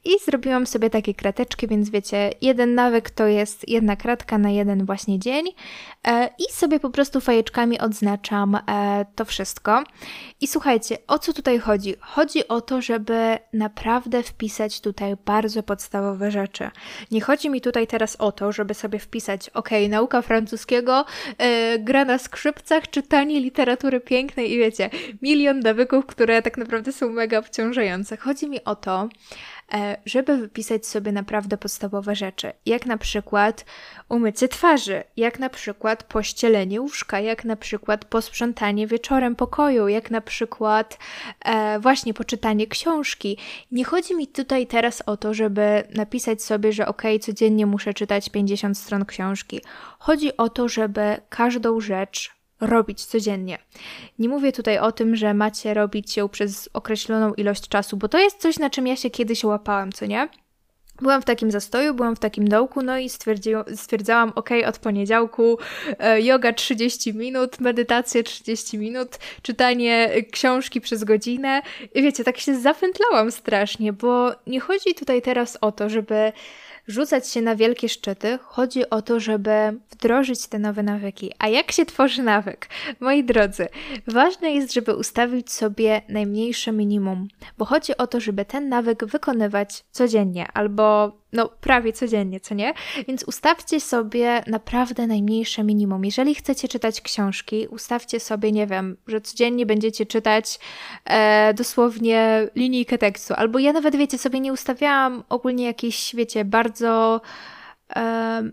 i 0.05 0.11
zrobiłam 0.25 0.67
sobie 0.67 0.91
takie 0.91 1.15
krateczki, 1.15 1.69
więc 1.69 1.91
wiecie, 1.91 2.31
jeden 2.41 2.75
nawyk 2.75 3.11
to 3.11 3.27
jest 3.27 3.69
jedna 3.69 3.97
kratka 3.97 4.39
na 4.39 4.51
jeden 4.51 4.87
właśnie 4.87 5.19
dzień 5.19 5.47
i 6.39 6.53
sobie 6.53 6.81
po 6.81 6.91
prostu 6.91 7.21
fajeczkami 7.21 7.81
odznaczam 7.81 8.59
to 9.17 9.25
wszystko. 9.25 9.85
I 10.41 10.47
słuchajcie, 10.47 10.99
o 11.07 11.19
co 11.19 11.33
tutaj 11.33 11.59
chodzi? 11.59 11.95
Chodzi 12.01 12.49
o 12.49 12.61
to, 12.61 12.83
żeby 12.83 13.39
naprawdę 13.53 14.23
wpisać 14.23 14.81
tutaj 14.81 15.15
bardzo 15.25 15.63
podstawowe 15.71 16.31
rzeczy. 16.31 16.71
Nie 17.11 17.21
chodzi 17.21 17.51
mi 17.51 17.61
tutaj 17.61 17.87
teraz 17.87 18.17
o 18.17 18.33
to, 18.33 18.53
żeby 18.53 18.75
sobie 18.75 18.99
wpisać, 18.99 19.51
ok, 19.51 19.71
nauka 19.89 20.23
francuskiego, 20.23 21.05
yy, 21.39 21.79
gra 21.79 22.05
na 22.05 22.19
skrzypcach, 22.19 22.91
czytanie 22.91 23.41
literatury 23.41 24.01
pięknej 24.01 24.53
i 24.53 24.59
wiecie, 24.59 24.91
milion 25.23 25.61
nawyków, 25.61 26.07
które 26.07 26.43
tak 26.43 26.59
naprawdę 26.59 26.93
są 26.93 27.11
mega 27.11 27.39
obciążające. 27.39 28.17
Chodzi 28.17 28.49
mi 28.49 28.65
o 28.65 28.77
to, 28.77 29.09
żeby 30.07 30.37
wypisać 30.37 30.87
sobie 30.87 31.13
naprawdę 31.13 31.57
podstawowe 31.57 32.15
rzeczy, 32.15 32.53
jak 32.67 32.87
na 32.87 32.97
przykład 32.97 33.65
umycie 34.09 34.49
twarzy, 34.49 35.05
jak 35.17 35.39
na 35.39 35.51
przykład 35.51 36.05
pościelenie 36.05 36.81
łóżka, 36.81 37.21
jak 37.21 37.45
na 37.45 37.57
przykład 37.57 38.05
posprzątanie 38.05 38.87
wieczorem 38.87 39.37
pokoju, 39.37 39.89
jak 39.89 40.11
na 40.11 40.21
przykład 40.21 40.99
e, 41.45 41.79
właśnie 41.81 42.15
poczytanie 42.15 42.67
książki. 42.67 43.39
Nie 43.73 43.85
chodzi 43.85 44.17
mi 44.17 44.27
tutaj 44.27 44.67
teraz 44.67 45.03
o 45.07 45.17
to, 45.17 45.35
żeby 45.35 45.83
napisać 45.95 46.43
sobie, 46.43 46.73
że 46.73 46.87
ok, 46.87 47.03
codziennie 47.21 47.67
muszę 47.67 47.95
czytać 47.95 48.29
50 48.29 48.79
stron 48.79 49.05
książki. 49.05 49.61
Chodzi 49.99 50.37
o 50.37 50.49
to, 50.49 50.69
żeby 50.69 51.17
każdą 51.29 51.81
rzecz 51.81 52.40
robić 52.61 53.05
codziennie. 53.05 53.59
Nie 54.19 54.29
mówię 54.29 54.53
tutaj 54.53 54.79
o 54.79 54.93
tym, 54.93 55.17
że 55.17 55.35
macie 55.35 55.75
robić 55.75 56.17
ją 56.17 56.29
przez 56.29 56.69
określoną 56.73 57.35
ilość 57.35 57.69
czasu, 57.69 57.97
bo 57.97 58.09
to 58.09 58.19
jest 58.19 58.39
coś, 58.39 58.59
na 58.59 58.71
czym 58.71 58.87
ja 58.87 58.97
się 58.97 59.11
kiedyś 59.11 59.45
łapałam, 59.45 59.93
co 59.93 60.07
nie? 60.07 60.29
Byłam 61.01 61.23
w 61.23 61.25
takim 61.25 61.51
zastoju, 61.51 61.95
byłam 61.95 62.17
w 62.17 62.19
takim 62.19 62.49
dołku, 62.49 62.83
no 62.83 62.99
i 62.99 63.09
stwierdzałam, 63.75 64.33
ok, 64.35 64.51
od 64.67 64.79
poniedziałku 64.79 65.59
e, 65.99 66.21
yoga 66.21 66.53
30 66.53 67.15
minut, 67.15 67.61
medytację 67.61 68.23
30 68.23 68.79
minut, 68.79 69.19
czytanie 69.43 70.11
książki 70.33 70.81
przez 70.81 71.05
godzinę. 71.05 71.63
I 71.95 72.03
wiecie, 72.03 72.25
tak 72.25 72.39
się 72.39 72.61
zapętlałam 72.61 73.33
strasznie, 73.33 73.93
bo 73.93 74.33
nie 74.47 74.61
chodzi 74.61 74.95
tutaj 74.95 75.23
teraz 75.23 75.59
o 75.61 75.73
to, 75.73 75.89
żeby 75.89 76.33
rzucać 76.91 77.29
się 77.29 77.43
na 77.43 77.57
wielkie 77.57 77.89
szczyty, 77.89 78.39
chodzi 78.43 78.91
o 78.91 79.03
to, 79.03 79.21
żeby 79.21 79.51
wdrożyć 79.91 80.47
te 80.47 80.59
nowe 80.59 80.83
nawyki. 80.83 81.33
A 81.39 81.49
jak 81.49 81.73
się 81.73 81.87
tworzy 81.87 82.23
nawyk? 82.23 82.69
Moi 83.01 83.25
drodzy, 83.25 83.69
ważne 84.07 84.51
jest, 84.53 84.73
żeby 84.73 84.97
ustawić 84.97 85.53
sobie 85.53 86.03
najmniejsze 86.09 86.73
minimum, 86.73 87.29
bo 87.59 87.65
chodzi 87.65 87.97
o 87.97 88.07
to, 88.07 88.21
żeby 88.21 88.45
ten 88.45 88.69
nawyk 88.69 89.05
wykonywać 89.05 89.85
codziennie 89.91 90.47
albo 90.53 91.20
no 91.33 91.49
prawie 91.61 91.93
codziennie, 91.93 92.41
co 92.41 92.55
nie? 92.55 92.75
Więc 93.09 93.23
ustawcie 93.23 93.81
sobie 93.81 94.43
naprawdę 94.47 95.07
najmniejsze 95.07 95.65
minimum. 95.65 96.05
Jeżeli 96.05 96.35
chcecie 96.35 96.69
czytać 96.69 97.01
książki, 97.01 97.69
ustawcie 97.69 98.21
sobie, 98.21 98.53
nie 98.53 98.67
wiem, 98.67 98.97
że 99.07 99.21
codziennie 99.21 99.67
będziecie 99.67 100.07
czytać 100.07 100.59
e, 101.05 101.55
dosłownie 101.55 102.49
linijkę 102.55 102.99
tekstu. 102.99 103.35
Albo 103.35 103.59
ja 103.59 103.73
nawet, 103.73 103.97
wiecie, 103.97 104.19
sobie 104.19 104.41
nie 104.41 104.53
ustawiałam 104.53 105.25
ogólnie 105.29 105.65
jakiejś, 105.65 106.15
wiecie, 106.15 106.45
bardzo... 106.45 107.21
E, 107.97 108.51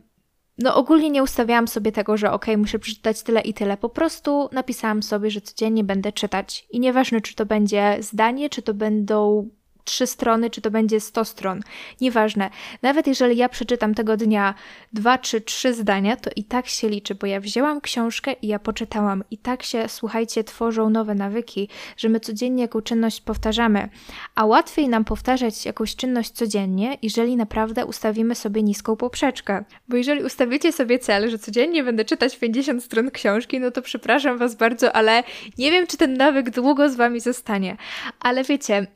no 0.58 0.76
ogólnie 0.76 1.10
nie 1.10 1.24
ustawiałam 1.24 1.68
sobie 1.68 1.92
tego, 1.92 2.18
że 2.18 2.32
ok, 2.32 2.46
muszę 2.58 2.80
przeczytać 2.80 3.24
tyle 3.24 3.42
i 3.42 3.54
tyle. 3.54 3.78
Po 3.78 3.90
prostu 3.90 4.50
napisałam 4.52 5.04
sobie, 5.04 5.32
że 5.32 5.42
codziennie 5.42 5.84
będę 5.84 6.12
czytać. 6.12 6.66
I 6.72 6.80
nieważne, 6.80 7.22
czy 7.22 7.36
to 7.36 7.46
będzie 7.46 7.98
zdanie, 8.00 8.50
czy 8.50 8.62
to 8.62 8.74
będą 8.74 9.50
trzy 9.88 10.08
strony, 10.08 10.50
czy 10.50 10.62
to 10.62 10.72
będzie 10.72 11.00
100 11.00 11.26
stron. 11.26 11.62
Nieważne. 12.02 12.50
Nawet 12.82 13.08
jeżeli 13.08 13.38
ja 13.38 13.50
przeczytam 13.50 13.94
tego 13.94 14.18
dnia 14.18 14.54
dwa 14.94 15.18
czy 15.18 15.42
trzy 15.42 15.74
zdania, 15.74 16.16
to 16.16 16.30
i 16.36 16.44
tak 16.44 16.68
się 16.68 16.90
liczy, 16.90 17.16
bo 17.16 17.28
ja 17.28 17.40
wzięłam 17.40 17.82
książkę 17.82 18.34
i 18.42 18.48
ja 18.48 18.60
poczytałam. 18.60 19.24
I 19.32 19.38
tak 19.38 19.64
się, 19.64 19.88
słuchajcie, 19.88 20.44
tworzą 20.44 20.90
nowe 20.90 21.16
nawyki, 21.16 21.70
że 21.98 22.10
my 22.10 22.20
codziennie 22.20 22.62
jaką 22.62 22.82
czynność 22.82 23.22
powtarzamy. 23.22 23.90
A 24.36 24.46
łatwiej 24.46 24.90
nam 24.90 25.06
powtarzać 25.06 25.66
jakąś 25.66 25.96
czynność 25.96 26.32
codziennie, 26.32 26.98
jeżeli 27.02 27.36
naprawdę 27.36 27.86
ustawimy 27.86 28.36
sobie 28.36 28.64
niską 28.64 28.96
poprzeczkę. 28.96 29.66
Bo 29.88 29.98
jeżeli 29.98 30.24
ustawicie 30.24 30.72
sobie 30.72 31.00
cel, 31.00 31.30
że 31.30 31.40
codziennie 31.40 31.84
będę 31.84 32.06
czytać 32.06 32.38
50 32.38 32.84
stron 32.84 33.12
książki, 33.12 33.60
no 33.60 33.72
to 33.72 33.82
przepraszam 33.82 34.38
Was 34.38 34.56
bardzo, 34.56 34.96
ale 34.96 35.24
nie 35.58 35.72
wiem, 35.72 35.88
czy 35.88 35.98
ten 35.98 36.14
nawyk 36.14 36.50
długo 36.50 36.90
z 36.90 36.96
Wami 36.96 37.20
zostanie. 37.20 37.78
Ale 38.20 38.44
wiecie, 38.44 38.88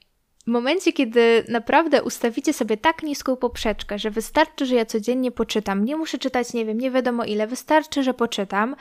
w 0.43 0.47
momencie, 0.47 0.93
kiedy 0.93 1.45
naprawdę 1.49 2.03
ustawicie 2.03 2.53
sobie 2.53 2.77
tak 2.77 3.03
niską 3.03 3.35
poprzeczkę, 3.35 3.99
że 3.99 4.11
wystarczy, 4.11 4.65
że 4.65 4.75
ja 4.75 4.85
codziennie 4.85 5.31
poczytam, 5.31 5.85
nie 5.85 5.95
muszę 5.95 6.17
czytać, 6.17 6.53
nie 6.53 6.65
wiem, 6.65 6.77
nie 6.77 6.91
wiadomo 6.91 7.23
ile, 7.23 7.47
wystarczy, 7.47 8.03
że 8.03 8.13
poczytam, 8.13 8.75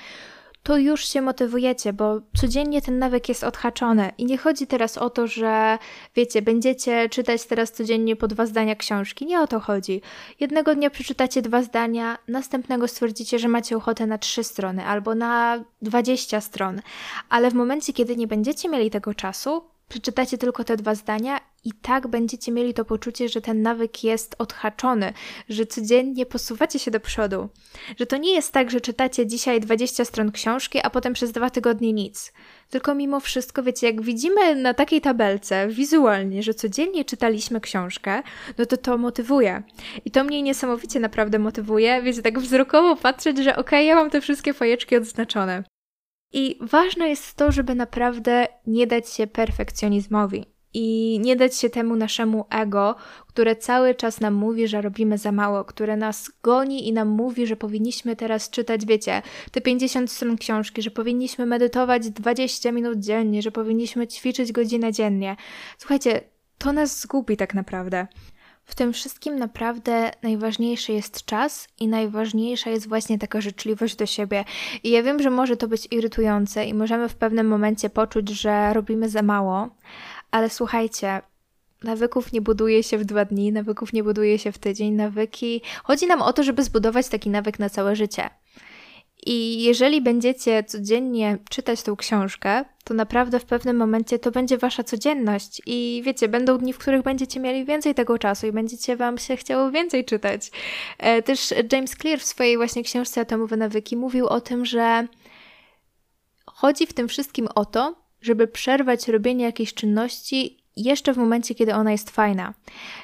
to 0.63 0.77
już 0.77 1.09
się 1.09 1.23
motywujecie, 1.23 1.93
bo 1.93 2.21
codziennie 2.41 2.83
ten 2.83 2.99
nawyk 2.99 3.29
jest 3.29 3.45
odhaczony. 3.45 4.13
I 4.19 4.25
nie 4.25 4.39
chodzi 4.39 4.67
teraz 4.67 4.99
o 4.99 5.11
to, 5.11 5.27
że 5.27 5.79
wiecie, 6.17 6.43
będziecie 6.43 7.09
czytać 7.09 7.45
teraz 7.45 7.73
codziennie 7.73 8.17
po 8.17 8.29
dwa 8.29 8.47
zdania 8.47 8.77
książki. 8.77 9.27
Nie 9.27 9.41
o 9.41 9.47
to 9.47 9.61
chodzi. 9.61 10.03
Jednego 10.41 10.75
dnia 10.75 10.91
przeczytacie 10.91 11.43
dwa 11.43 11.63
zdania, 11.63 12.19
następnego 12.29 12.89
stwierdzicie, 12.89 13.39
że 13.39 13.49
macie 13.49 13.77
ochotę 13.77 14.07
na 14.07 14.19
trzy 14.19 14.45
strony 14.45 14.85
albo 14.85 15.15
na 15.15 15.65
dwadzieścia 15.83 16.41
stron. 16.41 16.81
Ale 17.29 17.51
w 17.51 17.55
momencie, 17.55 17.93
kiedy 17.93 18.17
nie 18.17 18.27
będziecie 18.27 18.69
mieli 18.69 18.91
tego 18.91 19.15
czasu, 19.15 19.63
przeczytacie 19.91 20.39
tylko 20.39 20.65
te 20.65 20.77
dwa 20.77 20.95
zdania 20.95 21.41
i 21.65 21.73
tak 21.73 22.09
będziecie 22.09 22.53
mieli 22.53 22.75
to 22.75 22.85
poczucie, 22.85 23.29
że 23.29 23.41
ten 23.41 23.63
nawyk 23.63 24.05
jest 24.05 24.35
odhaczony, 24.39 25.13
że 25.49 25.67
codziennie 25.67 26.27
posuwacie 26.27 26.79
się 26.79 26.91
do 26.91 27.01
przodu. 27.01 27.49
Że 27.99 28.07
to 28.07 28.17
nie 28.17 28.35
jest 28.35 28.53
tak, 28.53 28.71
że 28.71 28.81
czytacie 28.81 29.27
dzisiaj 29.27 29.61
20 29.61 30.05
stron 30.05 30.33
książki, 30.33 30.81
a 30.83 30.91
potem 30.91 31.13
przez 31.13 31.33
dwa 31.33 31.51
tygodnie 31.51 31.93
nic. 31.93 32.33
Tylko 32.71 32.95
mimo 32.95 33.21
wszystko, 33.21 33.63
wiecie, 33.63 33.87
jak 33.87 34.03
widzimy 34.03 34.55
na 34.55 34.75
takiej 34.75 35.01
tabelce 35.01 35.69
wizualnie, 35.69 36.43
że 36.43 36.55
codziennie 36.55 37.05
czytaliśmy 37.05 37.61
książkę, 37.61 38.23
no 38.59 38.67
to 38.67 38.77
to 38.77 38.99
motywuje. 38.99 39.63
I 40.05 40.11
to 40.11 40.25
mnie 40.25 40.43
niesamowicie 40.43 41.01
naprawdę 41.01 41.39
motywuje, 41.39 42.03
wiecie, 42.03 42.23
tak 42.23 42.39
wzrokowo 42.39 42.97
patrzeć, 42.97 43.39
że 43.39 43.51
okej, 43.51 43.61
okay, 43.61 43.85
ja 43.85 43.95
mam 43.95 44.11
te 44.11 44.21
wszystkie 44.21 44.55
fajeczki 44.55 44.97
odznaczone. 44.97 45.65
I 46.33 46.59
ważne 46.61 47.09
jest 47.09 47.35
to, 47.35 47.53
żeby 47.53 47.75
naprawdę 47.75 48.47
nie 48.67 48.87
dać 48.87 49.09
się 49.09 49.27
perfekcjonizmowi 49.27 50.47
i 50.75 51.19
nie 51.23 51.37
dać 51.37 51.57
się 51.57 51.71
temu 51.71 51.97
naszemu 51.97 52.45
ego, 52.51 52.95
które 53.27 53.57
cały 53.57 53.95
czas 53.95 54.21
nam 54.21 54.35
mówi, 54.35 54.69
że 54.69 54.81
robimy 54.81 55.19
za 55.19 55.33
mało, 55.33 55.65
które 55.65 55.97
nas 55.97 56.31
goni 56.43 56.89
i 56.89 56.93
nam 56.93 57.09
mówi, 57.09 57.47
że 57.47 57.57
powinniśmy 57.57 58.17
teraz 58.17 58.51
czytać, 58.51 58.87
wiecie, 58.87 59.23
te 59.53 59.61
50 59.61 60.11
stron 60.13 60.37
książki, 60.37 60.83
że 60.83 60.91
powinniśmy 60.91 61.47
medytować 61.47 62.11
20 62.11 62.73
minut 62.73 62.99
dziennie, 62.99 63.43
że 63.43 63.51
powinniśmy 63.51 64.07
ćwiczyć 64.07 64.53
godzinę 64.53 64.93
dziennie. 64.93 65.37
Słuchajcie, 65.79 66.21
to 66.59 66.73
nas 66.73 67.01
zgubi 67.01 67.37
tak 67.37 67.55
naprawdę. 67.55 68.07
W 68.71 68.75
tym 68.75 68.93
wszystkim 68.93 69.39
naprawdę 69.39 70.11
najważniejszy 70.23 70.93
jest 70.93 71.25
czas 71.25 71.69
i 71.81 71.89
najważniejsza 71.89 72.71
jest 72.71 72.89
właśnie 72.89 73.19
taka 73.19 73.41
życzliwość 73.41 73.97
do 73.97 74.07
siebie. 74.07 74.45
I 74.85 74.91
ja 74.91 75.03
wiem, 75.03 75.23
że 75.23 75.31
może 75.31 75.57
to 75.57 75.69
być 75.69 75.89
irytujące 75.91 76.65
i 76.65 76.75
możemy 76.75 77.09
w 77.09 77.15
pewnym 77.15 77.49
momencie 77.49 77.91
poczuć, 77.91 78.29
że 78.29 78.73
robimy 78.73 79.09
za 79.09 79.23
mało, 79.23 79.69
ale 80.31 80.51
słuchajcie, 80.51 81.23
Nawyków 81.83 82.33
nie 82.33 82.41
buduje 82.41 82.83
się 82.83 82.99
w 82.99 83.05
dwa 83.05 83.25
dni, 83.25 83.53
nawyków 83.53 83.93
nie 83.93 84.05
buduje 84.05 84.39
się 84.39 84.53
w 84.53 84.59
tydzień, 84.59 84.93
nawyki. 84.93 85.63
Chodzi 85.85 86.07
nam 86.07 86.23
o 86.23 86.33
to, 86.33 86.43
żeby 86.43 86.65
zbudować 86.65 87.09
taki 87.09 87.31
nawyk 87.31 87.59
na 87.59 87.71
całe 87.71 87.97
życie. 87.97 88.31
I 89.27 89.63
jeżeli 89.63 90.01
będziecie 90.01 90.65
codziennie 90.65 91.39
czytać 91.51 91.83
tą 91.83 91.97
książkę, 91.97 92.65
to 92.85 92.95
naprawdę 92.95 93.41
w 93.41 93.45
pewnym 93.45 93.77
momencie 93.77 94.19
to 94.19 94.31
będzie 94.31 94.59
wasza 94.59 94.85
codzienność. 94.85 95.63
I 95.67 96.03
wiecie, 96.05 96.29
będą 96.29 96.59
dni, 96.59 96.73
w 96.73 96.79
których 96.79 97.03
będziecie 97.03 97.41
mieli 97.41 97.65
więcej 97.65 97.95
tego 97.95 98.19
czasu 98.19 98.47
i 98.47 98.53
będziecie 98.53 98.97
wam 98.97 99.19
się 99.19 99.37
chciało 99.37 99.71
więcej 99.71 100.05
czytać. 100.05 100.51
E, 100.99 101.23
też 101.23 101.55
James 101.73 101.97
Clear 101.97 102.21
w 102.21 102.25
swojej 102.25 102.57
właśnie 102.57 102.83
książce 102.83 103.21
Atomowe 103.21 103.57
Nawyki 103.57 103.97
mówił 103.97 104.27
o 104.27 104.41
tym, 104.41 104.65
że 104.65 105.07
chodzi 106.47 106.87
w 106.87 106.93
tym 106.93 107.09
wszystkim 107.09 107.49
o 107.55 107.65
to, 107.65 107.95
żeby 108.21 108.47
przerwać 108.47 109.09
robienie 109.09 109.45
jakiejś 109.45 109.75
czynności 109.75 110.60
jeszcze 110.83 111.13
w 111.13 111.17
momencie, 111.17 111.55
kiedy 111.55 111.75
ona 111.75 111.93
jest 111.93 112.11
fajna, 112.11 112.55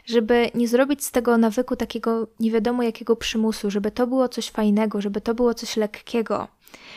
żeby 0.05 0.51
nie 0.55 0.69
zrobić 0.69 1.05
z 1.05 1.11
tego 1.11 1.39
nawyku 1.39 1.77
takiego 1.77 2.27
nie 2.41 2.51
wiadomo 2.51 2.83
jakiego 2.83 3.17
przymusu, 3.17 3.71
żeby 3.71 3.91
to 3.91 4.07
było 4.07 4.29
coś 4.29 4.51
fajnego, 4.51 5.01
żeby 5.01 5.21
to 5.21 5.35
było 5.35 5.55
coś 5.55 5.77
lekkiego, 5.77 6.49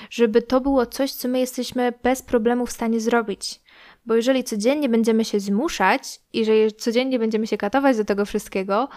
żeby 0.09 0.41
to 0.41 0.61
było 0.61 0.85
coś, 0.85 1.11
co 1.11 1.27
my 1.27 1.39
jesteśmy 1.39 1.93
bez 2.03 2.21
problemu 2.21 2.65
w 2.65 2.71
stanie 2.71 2.99
zrobić. 2.99 3.61
Bo 4.05 4.15
jeżeli 4.15 4.43
codziennie 4.43 4.89
będziemy 4.89 5.25
się 5.25 5.39
zmuszać 5.39 6.19
i 6.33 6.45
że 6.45 6.71
codziennie 6.77 7.19
będziemy 7.19 7.47
się 7.47 7.57
katować 7.57 7.97
do 7.97 8.05
tego 8.05 8.25
wszystkiego, 8.25 8.87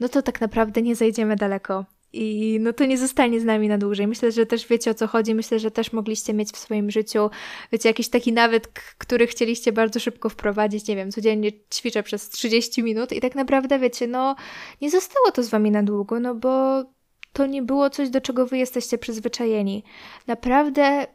no 0.00 0.08
to 0.08 0.22
tak 0.22 0.40
naprawdę 0.40 0.82
nie 0.82 0.96
zajdziemy 0.96 1.36
daleko. 1.36 1.84
I 2.14 2.58
no 2.60 2.72
to 2.72 2.86
nie 2.86 2.98
zostanie 2.98 3.40
z 3.40 3.44
nami 3.44 3.68
na 3.68 3.78
dłużej. 3.78 4.06
Myślę, 4.06 4.32
że 4.32 4.46
też 4.46 4.66
wiecie 4.66 4.90
o 4.90 4.94
co 4.94 5.06
chodzi. 5.06 5.34
Myślę, 5.34 5.58
że 5.58 5.70
też 5.70 5.92
mogliście 5.92 6.34
mieć 6.34 6.50
w 6.50 6.58
swoim 6.58 6.90
życiu, 6.90 7.30
wiecie, 7.72 7.88
jakiś 7.88 8.08
taki 8.08 8.32
nawyk, 8.32 8.68
który 8.98 9.26
chcieliście 9.26 9.72
bardzo 9.72 10.00
szybko 10.00 10.28
wprowadzić. 10.28 10.88
Nie 10.88 10.96
wiem, 10.96 11.10
codziennie 11.10 11.50
ćwiczę 11.74 12.02
przez 12.02 12.30
30 12.30 12.82
minut 12.82 13.12
i 13.12 13.20
tak 13.20 13.34
naprawdę, 13.34 13.78
wiecie, 13.78 14.06
no 14.06 14.36
nie 14.80 14.90
zostało 14.90 15.30
to 15.30 15.42
z 15.42 15.48
wami 15.48 15.70
na 15.70 15.82
długo, 15.82 16.20
no 16.20 16.34
bo 16.34 16.84
to 17.32 17.46
nie 17.46 17.62
było 17.62 17.90
coś, 17.90 18.10
do 18.10 18.20
czego 18.20 18.46
wy 18.46 18.58
jesteście 18.58 18.98
przyzwyczajeni. 18.98 19.84
Naprawdę 20.26 21.06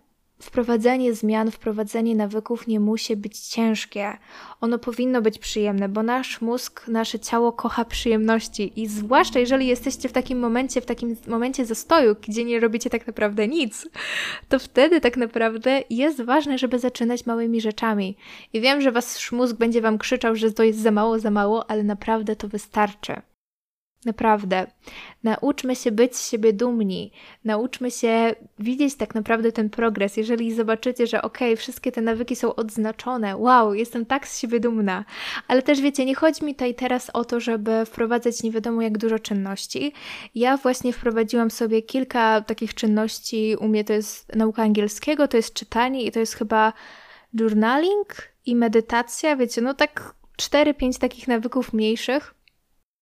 Wprowadzenie 0.41 1.13
zmian, 1.13 1.51
wprowadzenie 1.51 2.15
nawyków 2.15 2.67
nie 2.67 2.79
musi 2.79 3.15
być 3.15 3.39
ciężkie. 3.39 4.17
Ono 4.61 4.79
powinno 4.79 5.21
być 5.21 5.39
przyjemne, 5.39 5.89
bo 5.89 6.03
nasz 6.03 6.41
mózg, 6.41 6.87
nasze 6.87 7.19
ciało 7.19 7.51
kocha 7.51 7.85
przyjemności 7.85 8.81
i 8.81 8.87
zwłaszcza 8.87 9.39
jeżeli 9.39 9.67
jesteście 9.67 10.09
w 10.09 10.11
takim 10.11 10.39
momencie, 10.39 10.81
w 10.81 10.85
takim 10.85 11.15
momencie 11.27 11.65
zastoju, 11.65 12.15
gdzie 12.27 12.45
nie 12.45 12.59
robicie 12.59 12.89
tak 12.89 13.07
naprawdę 13.07 13.47
nic, 13.47 13.87
to 14.49 14.59
wtedy 14.59 15.01
tak 15.01 15.17
naprawdę 15.17 15.83
jest 15.89 16.21
ważne, 16.21 16.57
żeby 16.57 16.79
zaczynać 16.79 17.25
małymi 17.25 17.61
rzeczami. 17.61 18.17
I 18.53 18.61
wiem, 18.61 18.81
że 18.81 18.91
wasz 18.91 19.31
mózg 19.31 19.57
będzie 19.57 19.81
wam 19.81 19.97
krzyczał, 19.97 20.35
że 20.35 20.51
to 20.51 20.63
jest 20.63 20.79
za 20.79 20.91
mało, 20.91 21.19
za 21.19 21.31
mało, 21.31 21.71
ale 21.71 21.83
naprawdę 21.83 22.35
to 22.35 22.47
wystarczy. 22.47 23.21
Naprawdę. 24.05 24.67
Nauczmy 25.23 25.75
się 25.75 25.91
być 25.91 26.15
z 26.15 26.29
siebie 26.29 26.53
dumni. 26.53 27.11
Nauczmy 27.45 27.91
się 27.91 28.35
widzieć 28.59 28.95
tak 28.95 29.15
naprawdę 29.15 29.51
ten 29.51 29.69
progres. 29.69 30.17
Jeżeli 30.17 30.53
zobaczycie, 30.53 31.07
że 31.07 31.21
okej, 31.21 31.47
okay, 31.47 31.57
wszystkie 31.57 31.91
te 31.91 32.01
nawyki 32.01 32.35
są 32.35 32.55
odznaczone, 32.55 33.37
wow, 33.37 33.73
jestem 33.73 34.05
tak 34.05 34.27
z 34.27 34.39
siebie 34.39 34.59
dumna. 34.59 35.05
Ale 35.47 35.61
też 35.61 35.81
wiecie, 35.81 36.05
nie 36.05 36.15
chodzi 36.15 36.45
mi 36.45 36.55
tutaj 36.55 36.75
teraz 36.75 37.09
o 37.13 37.25
to, 37.25 37.39
żeby 37.39 37.85
wprowadzać 37.85 38.43
nie 38.43 38.51
wiadomo 38.51 38.81
jak 38.81 38.97
dużo 38.97 39.19
czynności. 39.19 39.93
Ja 40.35 40.57
właśnie 40.57 40.93
wprowadziłam 40.93 41.51
sobie 41.51 41.81
kilka 41.81 42.41
takich 42.41 42.73
czynności. 42.73 43.55
U 43.59 43.67
mnie 43.67 43.83
to 43.83 43.93
jest 43.93 44.35
nauka 44.35 44.63
angielskiego, 44.63 45.27
to 45.27 45.37
jest 45.37 45.53
czytanie 45.53 46.03
i 46.03 46.11
to 46.11 46.19
jest 46.19 46.33
chyba 46.33 46.73
journaling 47.33 48.15
i 48.45 48.55
medytacja. 48.55 49.35
Wiecie, 49.35 49.61
no 49.61 49.73
tak 49.73 50.13
4-5 50.37 50.99
takich 50.99 51.27
nawyków 51.27 51.73
mniejszych 51.73 52.38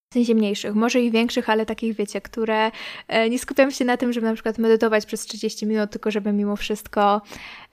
w 0.10 0.14
sensie 0.14 0.36
mniejszych, 0.36 0.76
może 0.76 1.02
i 1.02 1.12
większych, 1.12 1.50
ale 1.50 1.66
takich 1.66 1.96
wiecie, 1.96 2.22
które 2.22 2.72
e, 3.08 3.30
nie 3.30 3.40
skupiam 3.40 3.72
się 3.72 3.86
na 3.86 3.98
tym, 3.98 4.14
żeby 4.14 4.28
na 4.28 4.34
przykład 4.34 4.58
medytować 4.58 5.06
przez 5.06 5.22
30 5.26 5.66
minut, 5.66 5.92
tylko 5.92 6.12
żeby 6.12 6.34
mimo 6.34 6.56
wszystko 6.56 7.22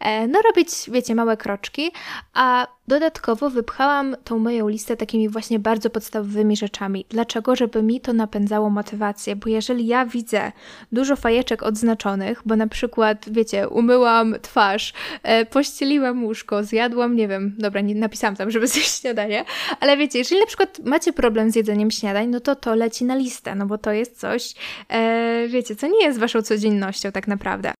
e, 0.00 0.26
no 0.26 0.42
robić, 0.42 0.68
wiecie, 0.88 1.14
małe 1.14 1.36
kroczki, 1.36 1.90
a 2.32 2.66
dodatkowo 2.88 3.50
wypchałam 3.50 4.16
tą 4.24 4.38
moją 4.38 4.68
listę 4.68 4.96
takimi 4.96 5.28
właśnie 5.28 5.58
bardzo 5.58 5.90
podstawowymi 5.90 6.56
rzeczami. 6.56 7.04
Dlaczego? 7.08 7.56
Żeby 7.56 7.82
mi 7.82 8.00
to 8.00 8.12
napędzało 8.12 8.70
motywację, 8.70 9.36
bo 9.36 9.48
jeżeli 9.48 9.86
ja 9.86 10.06
widzę 10.06 10.52
dużo 10.92 11.16
fajeczek 11.16 11.62
odznaczonych, 11.62 12.42
bo 12.46 12.56
na 12.56 12.66
przykład, 12.66 13.24
wiecie, 13.30 13.68
umyłam 13.68 14.34
twarz, 14.42 14.92
e, 15.22 15.46
pościeliłam 15.46 16.24
łóżko, 16.24 16.64
zjadłam, 16.64 17.16
nie 17.16 17.28
wiem, 17.28 17.54
dobra, 17.58 17.80
nie 17.80 17.94
napisałam 17.94 18.36
tam, 18.36 18.50
żeby 18.50 18.66
zjeść 18.74 19.00
śniadanie, 19.00 19.44
ale 19.80 19.96
wiecie, 19.96 20.18
jeżeli 20.18 20.40
na 20.40 20.46
przykład 20.46 20.78
macie 20.84 21.12
problem 21.12 21.50
z 21.50 21.56
jedzeniem 21.56 21.90
śniadań, 21.90 22.28
no 22.28 22.40
to 22.40 22.56
to 22.56 22.74
leci 22.74 23.04
na 23.04 23.14
listę, 23.14 23.54
no 23.54 23.66
bo 23.66 23.78
to 23.78 23.92
jest 23.92 24.20
coś, 24.20 24.54
e, 24.88 25.48
wiecie, 25.48 25.76
co 25.76 25.86
nie 25.86 26.04
jest 26.04 26.18
waszą 26.18 26.42
codziennością 26.42 27.12
tak 27.12 27.28
naprawdę. 27.28 27.72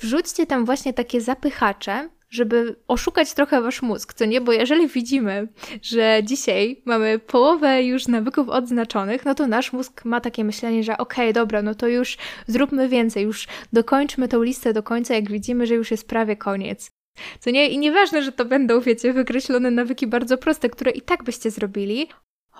Wrzućcie 0.00 0.46
tam 0.46 0.64
właśnie 0.64 0.92
takie 0.92 1.20
zapychacze, 1.20 2.08
żeby 2.32 2.76
oszukać 2.88 3.34
trochę 3.34 3.60
wasz 3.62 3.82
mózg, 3.82 4.14
co 4.14 4.24
nie? 4.24 4.40
Bo 4.40 4.52
jeżeli 4.52 4.88
widzimy, 4.88 5.48
że 5.82 6.20
dzisiaj 6.24 6.82
mamy 6.84 7.18
połowę 7.18 7.82
już 7.82 8.08
nawyków 8.08 8.48
odznaczonych, 8.48 9.24
no 9.24 9.34
to 9.34 9.46
nasz 9.46 9.72
mózg 9.72 10.04
ma 10.04 10.20
takie 10.20 10.44
myślenie, 10.44 10.84
że 10.84 10.98
okej, 10.98 11.24
okay, 11.24 11.32
dobra, 11.32 11.62
no 11.62 11.74
to 11.74 11.88
już 11.88 12.18
zróbmy 12.46 12.88
więcej, 12.88 13.24
już 13.24 13.46
dokończmy 13.72 14.28
tą 14.28 14.42
listę 14.42 14.72
do 14.72 14.82
końca, 14.82 15.14
jak 15.14 15.30
widzimy, 15.30 15.66
że 15.66 15.74
już 15.74 15.90
jest 15.90 16.08
prawie 16.08 16.36
koniec. 16.36 16.90
Co 17.40 17.50
nie? 17.50 17.68
I 17.68 17.78
nieważne, 17.78 18.22
że 18.22 18.32
to 18.32 18.44
będą, 18.44 18.80
wiecie, 18.80 19.12
wykreślone 19.12 19.70
nawyki 19.70 20.06
bardzo 20.06 20.38
proste, 20.38 20.70
które 20.70 20.90
i 20.90 21.00
tak 21.00 21.24
byście 21.24 21.50
zrobili, 21.50 22.08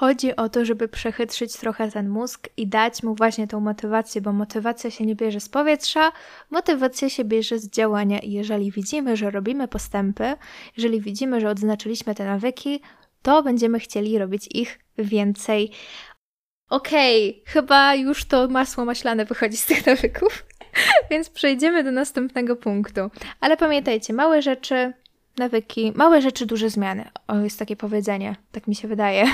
Chodzi 0.02 0.36
o 0.36 0.48
to, 0.48 0.64
żeby 0.64 0.88
przechytrzyć 0.88 1.56
trochę 1.56 1.90
ten 1.90 2.08
mózg 2.08 2.48
i 2.56 2.66
dać 2.66 3.02
mu 3.02 3.14
właśnie 3.14 3.48
tą 3.48 3.60
motywację, 3.60 4.20
bo 4.20 4.32
motywacja 4.32 4.90
się 4.90 5.06
nie 5.06 5.14
bierze 5.14 5.40
z 5.40 5.48
powietrza, 5.48 6.12
motywacja 6.50 7.08
się 7.08 7.24
bierze 7.24 7.58
z 7.58 7.70
działania. 7.70 8.18
I 8.18 8.32
jeżeli 8.32 8.72
widzimy, 8.72 9.16
że 9.16 9.30
robimy 9.30 9.68
postępy, 9.68 10.34
jeżeli 10.76 11.00
widzimy, 11.00 11.40
że 11.40 11.50
odznaczyliśmy 11.50 12.14
te 12.14 12.24
nawyki, 12.24 12.80
to 13.22 13.42
będziemy 13.42 13.78
chcieli 13.78 14.18
robić 14.18 14.48
ich 14.50 14.78
więcej. 14.98 15.70
Okej, 16.70 17.30
okay, 17.30 17.52
chyba 17.52 17.94
już 17.94 18.24
to 18.24 18.48
masło 18.48 18.84
maślane 18.84 19.24
wychodzi 19.24 19.56
z 19.56 19.66
tych 19.66 19.86
nawyków, 19.86 20.44
więc 21.10 21.30
przejdziemy 21.30 21.84
do 21.84 21.90
następnego 21.90 22.56
punktu. 22.56 23.10
Ale 23.40 23.56
pamiętajcie, 23.56 24.12
małe 24.12 24.42
rzeczy, 24.42 24.92
nawyki, 25.38 25.92
małe 25.94 26.22
rzeczy, 26.22 26.46
duże 26.46 26.70
zmiany. 26.70 27.10
O, 27.28 27.38
jest 27.38 27.58
takie 27.58 27.76
powiedzenie, 27.76 28.36
tak 28.52 28.66
mi 28.66 28.74
się 28.74 28.88
wydaje. 28.88 29.24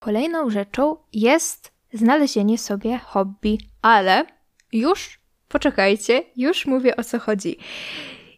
Kolejną 0.00 0.50
rzeczą 0.50 0.96
jest 1.12 1.72
znalezienie 1.92 2.58
sobie 2.58 2.98
hobby, 2.98 3.58
ale 3.82 4.24
już 4.72 5.20
poczekajcie, 5.48 6.22
już 6.36 6.66
mówię 6.66 6.96
o 6.96 7.04
co 7.04 7.18
chodzi. 7.18 7.58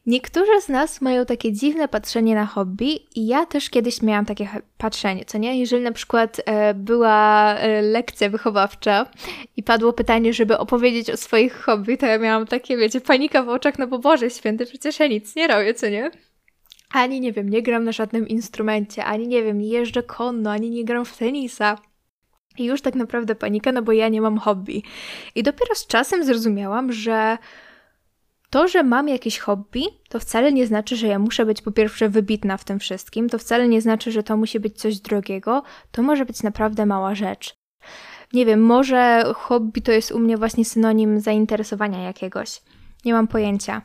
Niektórzy 0.07 0.61
z 0.61 0.69
nas 0.69 1.00
mają 1.00 1.26
takie 1.26 1.52
dziwne 1.52 1.88
patrzenie 1.88 2.35
na 2.35 2.47
hobby 2.47 2.99
i 3.16 3.26
ja 3.26 3.47
też 3.47 3.71
kiedyś 3.71 4.02
miałam 4.02 4.25
takie 4.25 4.49
patrzenie, 4.78 5.25
co 5.25 5.38
nie? 5.38 5.61
Jeżeli 5.61 5.83
na 5.83 5.92
przykład 5.92 6.40
e, 6.45 6.75
była 6.75 7.54
e, 7.54 7.83
lekcja 7.83 8.31
wychowawcza 8.31 9.07
i 9.57 9.62
padło 9.62 9.92
pytanie, 9.92 10.33
żeby 10.33 10.59
opowiedzieć 10.59 11.11
o 11.11 11.16
swoich 11.16 11.54
hobby, 11.54 11.99
to 11.99 12.07
ja 12.07 12.19
miałam 12.19 12.47
takie, 12.47 12.76
wiecie, 12.76 13.00
panika 13.00 13.42
w 13.42 13.49
oczach, 13.49 13.78
no 13.78 13.87
bo 13.87 13.99
Boże 13.99 14.31
Święty, 14.31 14.66
przecież 14.66 15.00
ja 15.00 15.07
nic 15.07 15.37
nie 15.37 15.49
robię, 15.49 15.75
co 15.75 15.88
nie? 15.88 16.11
Ani 16.92 17.20
nie 17.20 17.32
wiem, 17.32 17.49
nie 17.49 17.62
gram 17.62 17.84
na 17.84 17.92
żadnym 17.92 18.28
instrumencie, 18.28 19.04
ani 19.04 19.28
nie 19.28 19.42
wiem, 19.42 19.58
nie 19.58 19.68
jeżdżę 19.68 20.02
konno, 20.02 20.50
ani 20.50 20.70
nie 20.70 20.84
gram 20.84 21.04
w 21.04 21.16
tenisa. 21.16 21.78
I 22.58 22.64
już 22.64 22.82
tak 22.82 22.94
naprawdę 22.94 23.34
panika, 23.34 23.72
no 23.72 23.82
bo 23.82 23.92
ja 23.92 24.08
nie 24.08 24.20
mam 24.20 24.38
hobby. 24.38 24.82
I 25.34 25.42
dopiero 25.42 25.75
z 25.75 25.87
czasem 25.87 26.25
zrozumiałam, 26.25 26.92
że 26.92 27.38
to, 28.50 28.68
że 28.68 28.82
mam 28.82 29.08
jakieś 29.08 29.38
hobby, 29.38 29.84
to 30.08 30.20
wcale 30.20 30.52
nie 30.52 30.66
znaczy, 30.66 30.96
że 30.96 31.06
ja 31.06 31.18
muszę 31.18 31.46
być 31.46 31.62
po 31.62 31.72
pierwsze 31.72 32.09
wybitna 32.09 32.57
w 32.57 32.64
tym 32.64 32.78
wszystkim, 32.78 33.28
to 33.28 33.38
wcale 33.38 33.68
nie 33.68 33.81
znaczy, 33.81 34.12
że 34.12 34.22
to 34.22 34.37
musi 34.37 34.61
być 34.61 34.78
coś 34.78 35.00
drogiego, 35.00 35.62
to 35.90 36.02
może 36.02 36.24
być 36.24 36.42
naprawdę 36.42 36.87
mała 36.87 37.14
rzecz. 37.14 37.55
Nie 38.33 38.46
wiem, 38.46 38.62
może 38.62 39.24
hobby 39.37 39.83
to 39.83 39.92
jest 39.92 40.12
u 40.12 40.18
mnie 40.18 40.37
właśnie 40.37 40.64
synonim 40.64 41.20
zainteresowania 41.20 42.02
jakiegoś. 42.02 42.62
Nie 43.05 43.12
mam 43.12 43.28
pojęcia 43.28 43.83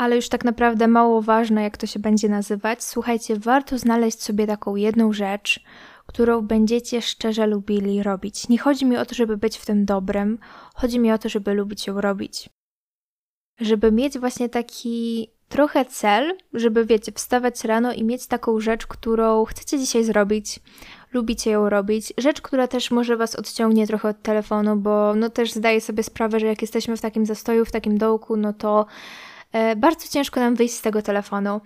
ale 0.00 0.16
już 0.16 0.28
tak 0.28 0.44
naprawdę 0.44 0.88
mało 0.88 1.22
ważne, 1.22 1.62
jak 1.62 1.76
to 1.76 1.86
się 1.86 1.98
będzie 1.98 2.28
nazywać. 2.28 2.84
Słuchajcie, 2.84 3.36
warto 3.38 3.78
znaleźć 3.78 4.22
sobie 4.22 4.46
taką 4.46 4.76
jedną 4.76 5.12
rzecz, 5.12 5.60
którą 6.06 6.40
będziecie 6.40 7.02
szczerze 7.02 7.46
lubili 7.46 8.02
robić. 8.02 8.48
Nie 8.48 8.58
chodzi 8.58 8.86
mi 8.86 8.96
o 8.96 9.06
to, 9.06 9.14
żeby 9.14 9.36
być 9.36 9.58
w 9.58 9.66
tym 9.66 9.84
dobrym, 9.84 10.38
chodzi 10.74 11.00
mi 11.00 11.12
o 11.12 11.18
to, 11.18 11.28
żeby 11.28 11.54
lubić 11.54 11.86
ją 11.86 12.00
robić. 12.00 12.48
Żeby 13.60 13.92
mieć 13.92 14.18
właśnie 14.18 14.48
taki 14.48 15.28
trochę 15.48 15.84
cel, 15.84 16.38
żeby 16.52 16.84
wiecie, 16.84 17.12
wstawać 17.12 17.64
rano 17.64 17.92
i 17.92 18.04
mieć 18.04 18.26
taką 18.26 18.60
rzecz, 18.60 18.86
którą 18.86 19.44
chcecie 19.44 19.78
dzisiaj 19.78 20.04
zrobić, 20.04 20.60
lubicie 21.12 21.50
ją 21.50 21.68
robić. 21.68 22.12
Rzecz, 22.18 22.40
która 22.40 22.68
też 22.68 22.90
może 22.90 23.16
was 23.16 23.36
odciągnie 23.36 23.86
trochę 23.86 24.08
od 24.08 24.22
telefonu, 24.22 24.76
bo 24.76 25.14
no 25.14 25.30
też 25.30 25.52
zdaję 25.52 25.80
sobie 25.80 26.02
sprawę, 26.02 26.40
że 26.40 26.46
jak 26.46 26.62
jesteśmy 26.62 26.96
w 26.96 27.00
takim 27.00 27.26
zastoju, 27.26 27.64
w 27.64 27.72
takim 27.72 27.98
dołku, 27.98 28.36
no 28.36 28.52
to 28.52 28.86
bardzo 29.76 30.08
ciężko 30.08 30.40
nam 30.40 30.54
wyjść 30.54 30.74
z 30.74 30.82
tego 30.82 31.02
telefonu. 31.02 31.60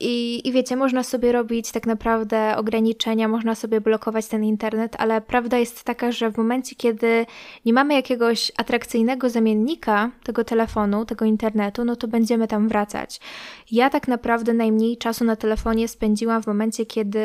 I, 0.00 0.48
I 0.48 0.52
wiecie, 0.52 0.76
można 0.76 1.02
sobie 1.02 1.32
robić 1.32 1.72
tak 1.72 1.86
naprawdę 1.86 2.56
ograniczenia, 2.56 3.28
można 3.28 3.54
sobie 3.54 3.80
blokować 3.80 4.26
ten 4.26 4.44
internet, 4.44 4.96
ale 4.98 5.20
prawda 5.20 5.58
jest 5.58 5.84
taka, 5.84 6.12
że 6.12 6.30
w 6.30 6.36
momencie, 6.36 6.76
kiedy 6.76 7.26
nie 7.64 7.72
mamy 7.72 7.94
jakiegoś 7.94 8.52
atrakcyjnego 8.56 9.30
zamiennika 9.30 10.10
tego 10.24 10.44
telefonu, 10.44 11.04
tego 11.04 11.24
internetu, 11.24 11.84
no 11.84 11.96
to 11.96 12.08
będziemy 12.08 12.48
tam 12.48 12.68
wracać. 12.68 13.20
Ja 13.70 13.90
tak 13.90 14.08
naprawdę 14.08 14.54
najmniej 14.54 14.96
czasu 14.96 15.24
na 15.24 15.36
telefonie 15.36 15.88
spędziłam 15.88 16.42
w 16.42 16.46
momencie, 16.46 16.86
kiedy 16.86 17.20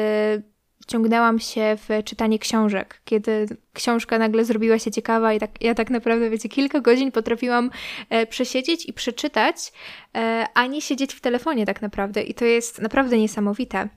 wciągnęłam 0.87 1.39
się 1.39 1.77
w 1.77 2.03
czytanie 2.03 2.39
książek, 2.39 3.01
kiedy 3.05 3.47
książka 3.73 4.19
nagle 4.19 4.45
zrobiła 4.45 4.79
się 4.79 4.91
ciekawa 4.91 5.33
i 5.33 5.39
tak, 5.39 5.51
ja 5.61 5.75
tak 5.75 5.89
naprawdę, 5.89 6.29
wiecie, 6.29 6.49
kilka 6.49 6.79
godzin 6.79 7.11
potrafiłam 7.11 7.71
e, 8.09 8.25
przesiedzieć 8.25 8.89
i 8.89 8.93
przeczytać, 8.93 9.73
e, 10.15 10.47
a 10.53 10.67
nie 10.67 10.81
siedzieć 10.81 11.13
w 11.13 11.21
telefonie 11.21 11.65
tak 11.65 11.81
naprawdę 11.81 12.23
i 12.23 12.33
to 12.33 12.45
jest 12.45 12.81
naprawdę 12.81 13.17
niesamowite. 13.17 13.89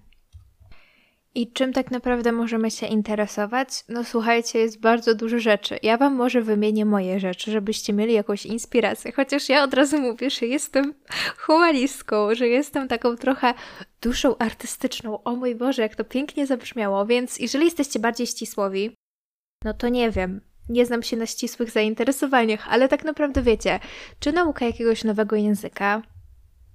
I 1.34 1.52
czym 1.52 1.72
tak 1.72 1.90
naprawdę 1.90 2.32
możemy 2.32 2.70
się 2.70 2.86
interesować? 2.86 3.68
No 3.88 4.04
słuchajcie, 4.04 4.58
jest 4.58 4.80
bardzo 4.80 5.14
dużo 5.14 5.38
rzeczy. 5.38 5.78
Ja 5.82 5.96
Wam 5.96 6.14
może 6.14 6.42
wymienię 6.42 6.84
moje 6.84 7.20
rzeczy, 7.20 7.50
żebyście 7.50 7.92
mieli 7.92 8.14
jakąś 8.14 8.46
inspirację. 8.46 9.12
Chociaż 9.12 9.48
ja 9.48 9.64
od 9.64 9.74
razu 9.74 10.00
mówię, 10.00 10.30
że 10.30 10.46
jestem 10.46 10.94
humanistką, 11.46 12.34
że 12.34 12.48
jestem 12.48 12.88
taką 12.88 13.16
trochę 13.16 13.54
duszą 14.02 14.38
artystyczną. 14.38 15.22
O 15.22 15.36
mój 15.36 15.54
Boże, 15.54 15.82
jak 15.82 15.96
to 15.96 16.04
pięknie 16.04 16.46
zabrzmiało. 16.46 17.06
Więc 17.06 17.38
jeżeli 17.38 17.64
jesteście 17.64 17.98
bardziej 17.98 18.26
ścisłowi, 18.26 18.94
no 19.64 19.74
to 19.74 19.88
nie 19.88 20.10
wiem, 20.10 20.40
nie 20.68 20.86
znam 20.86 21.02
się 21.02 21.16
na 21.16 21.26
ścisłych 21.26 21.70
zainteresowaniach, 21.70 22.66
ale 22.68 22.88
tak 22.88 23.04
naprawdę 23.04 23.42
wiecie, 23.42 23.80
czy 24.20 24.32
nauka 24.32 24.64
jakiegoś 24.64 25.04
nowego 25.04 25.36
języka, 25.36 26.02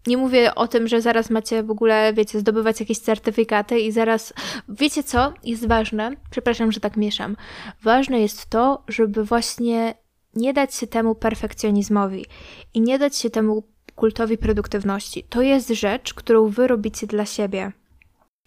nie 0.08 0.18
mówię 0.18 0.56
o 0.56 0.68
tym, 0.68 0.88
że 0.88 1.02
zaraz 1.02 1.30
macie 1.30 1.64
w 1.64 1.72
ogóle, 1.72 2.14
wiecie, 2.14 2.40
zdobywać 2.40 2.80
jakieś 2.80 3.00
certyfikaty 3.00 3.80
i 3.80 3.92
zaraz. 3.92 4.34
Wiecie 4.70 5.04
co? 5.04 5.34
Jest 5.44 5.68
ważne, 5.68 6.12
przepraszam, 6.32 6.72
że 6.72 6.80
tak 6.80 6.98
mieszam. 6.98 7.38
Ważne 7.84 8.20
jest 8.20 8.46
to, 8.46 8.84
żeby 8.88 9.24
właśnie 9.24 9.96
nie 10.36 10.54
dać 10.54 10.76
się 10.76 10.88
temu 10.88 11.16
perfekcjonizmowi 11.16 12.26
i 12.74 12.82
nie 12.82 13.00
dać 13.00 13.16
się 13.16 13.30
temu 13.30 13.64
kultowi 13.96 14.38
produktywności. 14.38 15.24
To 15.24 15.42
jest 15.42 15.70
rzecz, 15.70 16.14
którą 16.14 16.48
wy 16.48 16.68
robicie 16.68 17.08
dla 17.08 17.26
siebie 17.26 17.72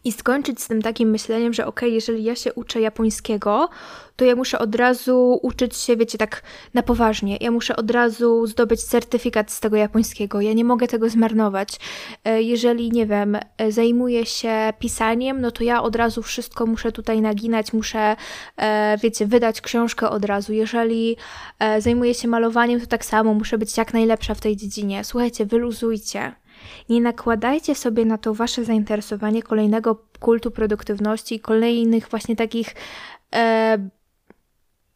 i 0.07 0.12
skończyć 0.12 0.62
z 0.62 0.69
tym 0.69 0.83
takim 0.83 1.11
myśleniem, 1.11 1.53
że 1.53 1.66
ok, 1.66 1.83
jeżeli 1.83 2.25
ja 2.25 2.37
się 2.37 2.55
uczę 2.55 2.81
japońskiego, 2.81 3.69
to 4.16 4.25
ja 4.25 4.37
muszę 4.37 4.59
od 4.59 4.75
razu 4.75 5.38
uczyć 5.42 5.77
się, 5.77 5.97
wiecie, 5.97 6.19
tak 6.19 6.42
na 6.75 6.83
poważnie. 6.83 7.37
Ja 7.40 7.51
muszę 7.51 7.77
od 7.77 7.90
razu 7.90 8.47
zdobyć 8.47 8.83
certyfikat 8.83 9.51
z 9.51 9.61
tego 9.61 9.77
japońskiego. 9.77 10.40
Ja 10.40 10.53
nie 10.53 10.64
mogę 10.64 10.88
tego 10.88 11.09
zmarnować. 11.09 11.81
E, 12.25 12.42
jeżeli, 12.42 12.90
nie 12.90 13.07
wiem, 13.07 13.38
e, 13.59 13.73
zajmuję 13.73 14.27
się 14.27 14.73
pisaniem, 14.79 15.40
no 15.40 15.51
to 15.51 15.64
ja 15.64 15.83
od 15.83 15.97
razu 15.97 16.23
wszystko 16.23 16.66
muszę 16.66 16.92
tutaj 16.92 17.21
naginać, 17.21 17.73
muszę, 17.73 18.16
e, 18.57 18.99
wiecie, 19.03 19.27
wydać 19.27 19.61
książkę 19.61 20.11
od 20.11 20.25
razu. 20.25 20.53
Jeżeli 20.53 21.16
zajmuję 21.79 22.14
się 22.14 22.29
malowaniem, 22.29 22.81
to 22.81 22.87
tak 22.87 23.05
samo 23.05 23.35
muszę 23.35 23.59
być 23.59 23.77
jak 23.77 23.95
najlepsza 23.95 24.35
w 24.35 24.40
tej 24.40 24.57
dziedzinie. 24.57 25.05
Słuchajcie, 25.05 25.47
wyluzujcie. 25.47 26.33
Nie 26.88 27.01
nakładajcie 27.01 27.75
sobie 27.75 28.05
na 28.05 28.19
to 28.19 28.35
wasze 28.35 28.64
zainteresowanie 28.64 29.42
kolejnego 29.42 30.03
kultu 30.21 30.51
produktywności, 30.51 31.40
kolejnych 31.40 32.09
właśnie 32.09 32.37
takich 32.37 32.75
e, 33.35 33.79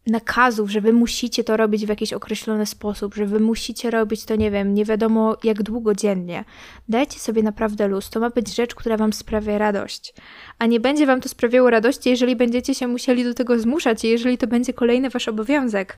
nakazów, 0.07 0.71
że 0.71 0.81
wy 0.81 0.93
musicie 0.93 1.45
to 1.45 1.57
robić 1.57 1.87
w 1.87 1.89
jakiś 1.89 2.13
określony 2.13 2.67
sposób, 2.67 3.15
że 3.15 3.27
wy 3.27 3.41
musicie 3.41 3.91
robić 3.91 4.25
to, 4.25 4.37
nie 4.37 4.51
wiem, 4.51 4.75
nie 4.75 4.85
wiadomo 4.85 5.37
jak 5.45 5.63
długo 5.63 5.95
dziennie. 5.95 6.45
Dajcie 6.89 7.19
sobie 7.19 7.43
naprawdę 7.43 7.89
luz. 7.89 8.11
To 8.11 8.21
ma 8.21 8.31
być 8.31 8.55
rzecz, 8.55 8.75
która 8.75 8.97
wam 8.97 9.13
sprawia 9.13 9.59
radość. 9.59 10.15
A 10.59 10.67
nie 10.67 10.81
będzie 10.81 11.07
wam 11.07 11.21
to 11.21 11.29
sprawiało 11.29 11.71
radości, 11.71 12.11
jeżeli 12.11 12.37
będziecie 12.37 12.75
się 12.75 12.87
musieli 12.87 13.25
do 13.25 13.35
tego 13.35 13.59
zmuszać 13.59 14.05
i 14.05 14.09
jeżeli 14.09 14.39
to 14.39 14.47
będzie 14.47 14.73
kolejny 14.73 15.11
wasz 15.11 15.29
obowiązek. 15.29 15.97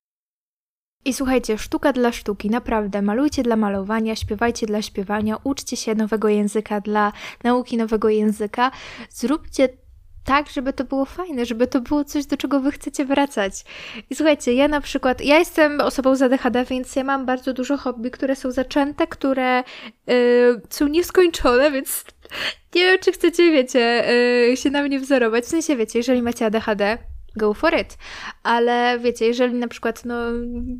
I 1.04 1.12
słuchajcie, 1.12 1.58
sztuka 1.58 1.92
dla 1.92 2.12
sztuki, 2.12 2.50
naprawdę, 2.50 3.02
malujcie 3.02 3.42
dla 3.42 3.56
malowania, 3.56 4.16
śpiewajcie 4.16 4.66
dla 4.66 4.82
śpiewania, 4.82 5.36
uczcie 5.44 5.76
się 5.76 5.94
nowego 5.94 6.28
języka 6.28 6.80
dla 6.80 7.12
nauki 7.44 7.76
nowego 7.76 8.08
języka, 8.08 8.70
zróbcie 9.10 9.68
tak, 10.24 10.50
żeby 10.50 10.72
to 10.72 10.84
było 10.84 11.04
fajne, 11.04 11.46
żeby 11.46 11.66
to 11.66 11.80
było 11.80 12.04
coś, 12.04 12.26
do 12.26 12.36
czego 12.36 12.60
wy 12.60 12.72
chcecie 12.72 13.04
wracać. 13.04 13.64
I 14.10 14.14
słuchajcie, 14.14 14.54
ja 14.54 14.68
na 14.68 14.80
przykład, 14.80 15.20
ja 15.20 15.38
jestem 15.38 15.80
osobą 15.80 16.16
z 16.16 16.22
ADHD, 16.22 16.64
więc 16.64 16.96
ja 16.96 17.04
mam 17.04 17.26
bardzo 17.26 17.52
dużo 17.52 17.76
hobby, 17.76 18.10
które 18.10 18.36
są 18.36 18.50
zaczęte, 18.50 19.06
które 19.06 19.64
yy, 20.06 20.60
są 20.70 20.86
nieskończone, 20.88 21.70
więc 21.70 22.04
nie 22.74 22.82
wiem, 22.82 22.98
czy 23.02 23.12
chcecie, 23.12 23.52
wiecie, 23.52 24.04
yy, 24.48 24.56
się 24.56 24.70
na 24.70 24.82
mnie 24.82 25.00
wzorować. 25.00 25.44
W 25.44 25.48
sensie, 25.48 25.76
wiecie, 25.76 25.98
jeżeli 25.98 26.22
macie 26.22 26.46
ADHD, 26.46 26.98
go 27.36 27.54
for 27.54 27.74
it. 27.80 27.98
Ale 28.42 28.98
wiecie, 28.98 29.26
jeżeli 29.26 29.54
na 29.54 29.68
przykład 29.68 30.04
no, 30.04 30.14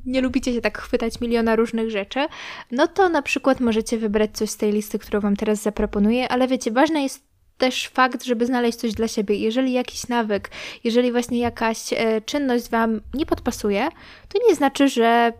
nie 0.06 0.20
lubicie 0.20 0.54
się 0.54 0.60
tak 0.60 0.78
chwytać 0.78 1.20
miliona 1.20 1.56
różnych 1.56 1.90
rzeczy, 1.90 2.26
no 2.70 2.86
to 2.86 3.08
na 3.08 3.22
przykład 3.22 3.60
możecie 3.60 3.98
wybrać 3.98 4.30
coś 4.32 4.50
z 4.50 4.56
tej 4.56 4.72
listy, 4.72 4.98
którą 4.98 5.20
Wam 5.20 5.36
teraz 5.36 5.62
zaproponuję, 5.62 6.28
ale 6.28 6.48
wiecie, 6.48 6.70
ważne 6.70 7.02
jest 7.02 7.32
też 7.58 7.88
fakt, 7.88 8.24
żeby 8.24 8.46
znaleźć 8.46 8.78
coś 8.78 8.92
dla 8.92 9.08
siebie. 9.08 9.34
Jeżeli 9.34 9.72
jakiś 9.72 10.08
nawyk, 10.08 10.50
jeżeli 10.84 11.12
właśnie 11.12 11.38
jakaś 11.38 11.92
e, 11.92 12.20
czynność 12.20 12.70
Wam 12.70 13.00
nie 13.14 13.26
podpasuje, 13.26 13.88
to 14.28 14.38
nie 14.48 14.54
znaczy, 14.54 14.88
że 14.88 15.32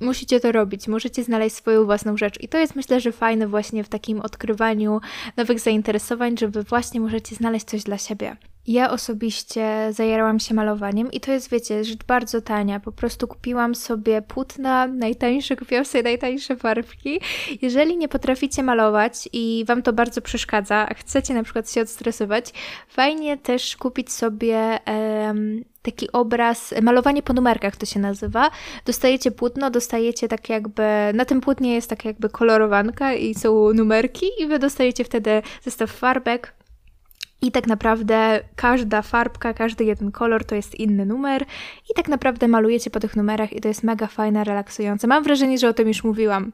musicie 0.00 0.40
to 0.40 0.52
robić, 0.52 0.88
możecie 0.88 1.24
znaleźć 1.24 1.56
swoją 1.56 1.84
własną 1.84 2.16
rzecz. 2.16 2.40
I 2.40 2.48
to 2.48 2.58
jest 2.58 2.76
myślę, 2.76 3.00
że 3.00 3.12
fajne 3.12 3.46
właśnie 3.46 3.84
w 3.84 3.88
takim 3.88 4.20
odkrywaniu 4.20 5.00
nowych 5.36 5.60
zainteresowań, 5.60 6.38
żeby 6.38 6.62
właśnie 6.62 7.00
możecie 7.00 7.36
znaleźć 7.36 7.66
coś 7.66 7.82
dla 7.82 7.98
siebie. 7.98 8.36
Ja 8.66 8.90
osobiście 8.90 9.88
zajarałam 9.90 10.40
się 10.40 10.54
malowaniem 10.54 11.12
i 11.12 11.20
to 11.20 11.32
jest, 11.32 11.50
wiecie, 11.50 11.84
rzecz 11.84 12.04
bardzo 12.04 12.40
tania. 12.40 12.80
Po 12.80 12.92
prostu 12.92 13.28
kupiłam 13.28 13.74
sobie 13.74 14.22
płótna, 14.22 14.86
najtańsze, 14.86 15.56
kupiłam 15.56 15.84
sobie 15.84 16.02
najtańsze 16.02 16.56
farbki. 16.56 17.20
Jeżeli 17.62 17.96
nie 17.96 18.08
potraficie 18.08 18.62
malować 18.62 19.28
i 19.32 19.64
Wam 19.68 19.82
to 19.82 19.92
bardzo 19.92 20.20
przeszkadza, 20.20 20.86
a 20.88 20.94
chcecie 20.94 21.34
na 21.34 21.42
przykład 21.42 21.70
się 21.70 21.80
odstresować, 21.80 22.52
fajnie 22.88 23.38
też 23.38 23.76
kupić 23.76 24.12
sobie 24.12 24.78
um, 24.86 25.64
taki 25.82 26.12
obraz, 26.12 26.74
malowanie 26.82 27.22
po 27.22 27.32
numerkach 27.32 27.76
to 27.76 27.86
się 27.86 28.00
nazywa. 28.00 28.50
Dostajecie 28.84 29.30
płótno, 29.30 29.70
dostajecie 29.70 30.28
tak 30.28 30.48
jakby, 30.48 30.82
na 31.14 31.24
tym 31.24 31.40
płótnie 31.40 31.74
jest 31.74 31.90
tak 31.90 32.04
jakby 32.04 32.28
kolorowanka 32.28 33.14
i 33.14 33.34
są 33.34 33.72
numerki 33.72 34.26
i 34.38 34.46
Wy 34.46 34.58
dostajecie 34.58 35.04
wtedy 35.04 35.42
zestaw 35.62 35.90
farbek, 35.90 36.54
i 37.42 37.52
tak 37.52 37.66
naprawdę 37.66 38.40
każda 38.56 39.02
farbka, 39.02 39.54
każdy 39.54 39.84
jeden 39.84 40.12
kolor 40.12 40.44
to 40.44 40.54
jest 40.54 40.74
inny 40.74 41.06
numer 41.06 41.44
i 41.90 41.94
tak 41.94 42.08
naprawdę 42.08 42.48
malujecie 42.48 42.90
po 42.90 43.00
tych 43.00 43.16
numerach 43.16 43.52
i 43.52 43.60
to 43.60 43.68
jest 43.68 43.82
mega 43.82 44.06
fajne, 44.06 44.44
relaksujące. 44.44 45.06
Mam 45.06 45.24
wrażenie, 45.24 45.58
że 45.58 45.68
o 45.68 45.72
tym 45.72 45.88
już 45.88 46.04
mówiłam. 46.04 46.52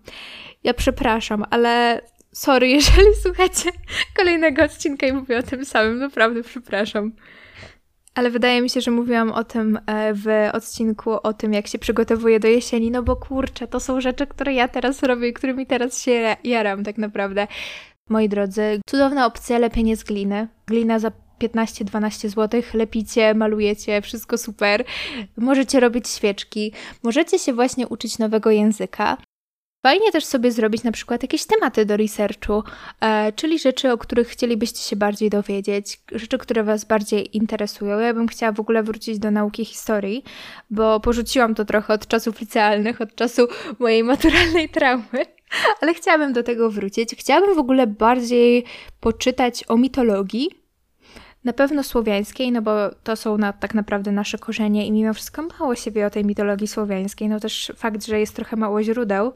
Ja 0.64 0.74
przepraszam, 0.74 1.44
ale 1.50 2.00
sorry, 2.32 2.68
jeżeli 2.78 3.14
słuchacie 3.22 3.70
kolejnego 4.16 4.62
odcinka 4.62 5.06
i 5.06 5.12
mówię 5.12 5.38
o 5.38 5.42
tym 5.42 5.64
samym, 5.64 5.98
naprawdę 5.98 6.42
przepraszam. 6.42 7.12
Ale 8.14 8.30
wydaje 8.30 8.62
mi 8.62 8.70
się, 8.70 8.80
że 8.80 8.90
mówiłam 8.90 9.30
o 9.32 9.44
tym 9.44 9.78
e, 9.86 10.14
w 10.14 10.26
odcinku 10.52 11.12
o 11.12 11.32
tym, 11.32 11.52
jak 11.52 11.66
się 11.66 11.78
przygotowuję 11.78 12.40
do 12.40 12.48
jesieni, 12.48 12.90
no 12.90 13.02
bo 13.02 13.16
kurczę, 13.16 13.68
to 13.68 13.80
są 13.80 14.00
rzeczy, 14.00 14.26
które 14.26 14.54
ja 14.54 14.68
teraz 14.68 15.02
robię 15.02 15.28
i 15.28 15.32
którymi 15.32 15.66
teraz 15.66 16.02
się 16.02 16.36
jaram 16.44 16.84
tak 16.84 16.98
naprawdę. 16.98 17.46
Moi 18.08 18.28
drodzy, 18.28 18.80
cudowna 18.86 19.26
opcja 19.26 19.58
lepienie 19.58 19.96
z 19.96 20.04
gliny. 20.04 20.48
Glina 20.66 20.98
za 20.98 21.12
15-12 21.40 22.28
zł, 22.28 22.62
lepicie, 22.74 23.34
malujecie, 23.34 24.02
wszystko 24.02 24.38
super. 24.38 24.84
Możecie 25.36 25.80
robić 25.80 26.08
świeczki, 26.08 26.72
możecie 27.02 27.38
się 27.38 27.52
właśnie 27.52 27.88
uczyć 27.88 28.18
nowego 28.18 28.50
języka. 28.50 29.16
Fajnie 29.86 30.12
też 30.12 30.24
sobie 30.24 30.52
zrobić 30.52 30.82
na 30.82 30.92
przykład 30.92 31.22
jakieś 31.22 31.44
tematy 31.44 31.86
do 31.86 31.96
researchu, 31.96 32.62
e, 33.00 33.32
czyli 33.32 33.58
rzeczy, 33.58 33.92
o 33.92 33.98
których 33.98 34.28
chcielibyście 34.28 34.78
się 34.78 34.96
bardziej 34.96 35.30
dowiedzieć, 35.30 36.00
rzeczy, 36.12 36.38
które 36.38 36.64
Was 36.64 36.84
bardziej 36.84 37.36
interesują. 37.36 37.98
Ja 37.98 38.14
bym 38.14 38.28
chciała 38.28 38.52
w 38.52 38.60
ogóle 38.60 38.82
wrócić 38.82 39.18
do 39.18 39.30
nauki 39.30 39.64
historii, 39.64 40.24
bo 40.70 41.00
porzuciłam 41.00 41.54
to 41.54 41.64
trochę 41.64 41.94
od 41.94 42.06
czasów 42.06 42.40
licealnych, 42.40 43.00
od 43.00 43.14
czasu 43.14 43.48
mojej 43.78 44.04
maturalnej 44.04 44.68
traumy. 44.68 45.37
Ale 45.80 45.94
chciałabym 45.94 46.32
do 46.32 46.42
tego 46.42 46.70
wrócić. 46.70 47.10
Chciałabym 47.18 47.54
w 47.54 47.58
ogóle 47.58 47.86
bardziej 47.86 48.64
poczytać 49.00 49.64
o 49.68 49.76
mitologii, 49.76 50.68
na 51.44 51.52
pewno 51.52 51.82
słowiańskiej, 51.82 52.52
no 52.52 52.62
bo 52.62 52.90
to 53.04 53.16
są 53.16 53.38
na, 53.38 53.52
tak 53.52 53.74
naprawdę 53.74 54.12
nasze 54.12 54.38
korzenie 54.38 54.86
i 54.86 54.92
mimo 54.92 55.14
wszystko 55.14 55.42
mało 55.42 55.74
się 55.74 55.90
wie 55.90 56.06
o 56.06 56.10
tej 56.10 56.24
mitologii 56.24 56.68
słowiańskiej. 56.68 57.28
No 57.28 57.40
też 57.40 57.72
fakt, 57.76 58.06
że 58.06 58.20
jest 58.20 58.36
trochę 58.36 58.56
mało 58.56 58.82
źródeł, 58.82 59.32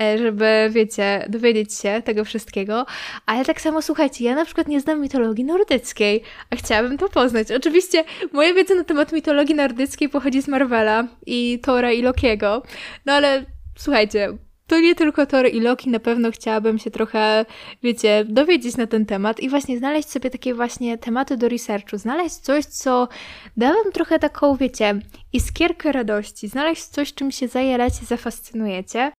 e, 0.00 0.18
żeby, 0.18 0.68
wiecie, 0.70 1.26
dowiedzieć 1.28 1.74
się 1.74 2.02
tego 2.04 2.24
wszystkiego. 2.24 2.86
Ale 3.26 3.44
tak 3.44 3.60
samo, 3.60 3.82
słuchajcie, 3.82 4.24
ja 4.24 4.34
na 4.34 4.44
przykład 4.44 4.68
nie 4.68 4.80
znam 4.80 5.00
mitologii 5.00 5.44
nordyckiej, 5.44 6.22
a 6.50 6.56
chciałabym 6.56 6.98
to 6.98 7.08
poznać. 7.08 7.52
Oczywiście 7.52 8.04
moja 8.32 8.54
wiedza 8.54 8.74
na 8.74 8.84
temat 8.84 9.12
mitologii 9.12 9.54
nordyckiej 9.54 10.08
pochodzi 10.08 10.42
z 10.42 10.48
Marvela 10.48 11.08
i 11.26 11.60
Tora 11.62 11.92
i 11.92 12.02
Lokiego, 12.02 12.62
no 13.06 13.12
ale 13.12 13.44
słuchajcie, 13.78 14.38
to 14.66 14.80
nie 14.80 14.94
tylko 14.94 15.26
Thor 15.26 15.46
i 15.52 15.60
Loki, 15.60 15.90
na 15.90 16.00
pewno 16.00 16.30
chciałabym 16.30 16.78
się 16.78 16.90
trochę, 16.90 17.44
wiecie, 17.82 18.24
dowiedzieć 18.28 18.76
na 18.76 18.86
ten 18.86 19.06
temat 19.06 19.40
i 19.40 19.48
właśnie 19.48 19.78
znaleźć 19.78 20.10
sobie 20.10 20.30
takie 20.30 20.54
właśnie 20.54 20.98
tematy 20.98 21.36
do 21.36 21.48
researchu, 21.48 21.98
znaleźć 21.98 22.36
coś, 22.36 22.64
co 22.64 23.08
da 23.56 23.72
wam 23.72 23.92
trochę 23.92 24.18
taką, 24.18 24.56
wiecie, 24.56 25.00
iskierkę 25.32 25.92
radości, 25.92 26.48
znaleźć 26.48 26.84
coś, 26.84 27.14
czym 27.14 27.32
się 27.32 27.48
zajeracie, 27.48 28.06
zafascynujecie 28.06 29.12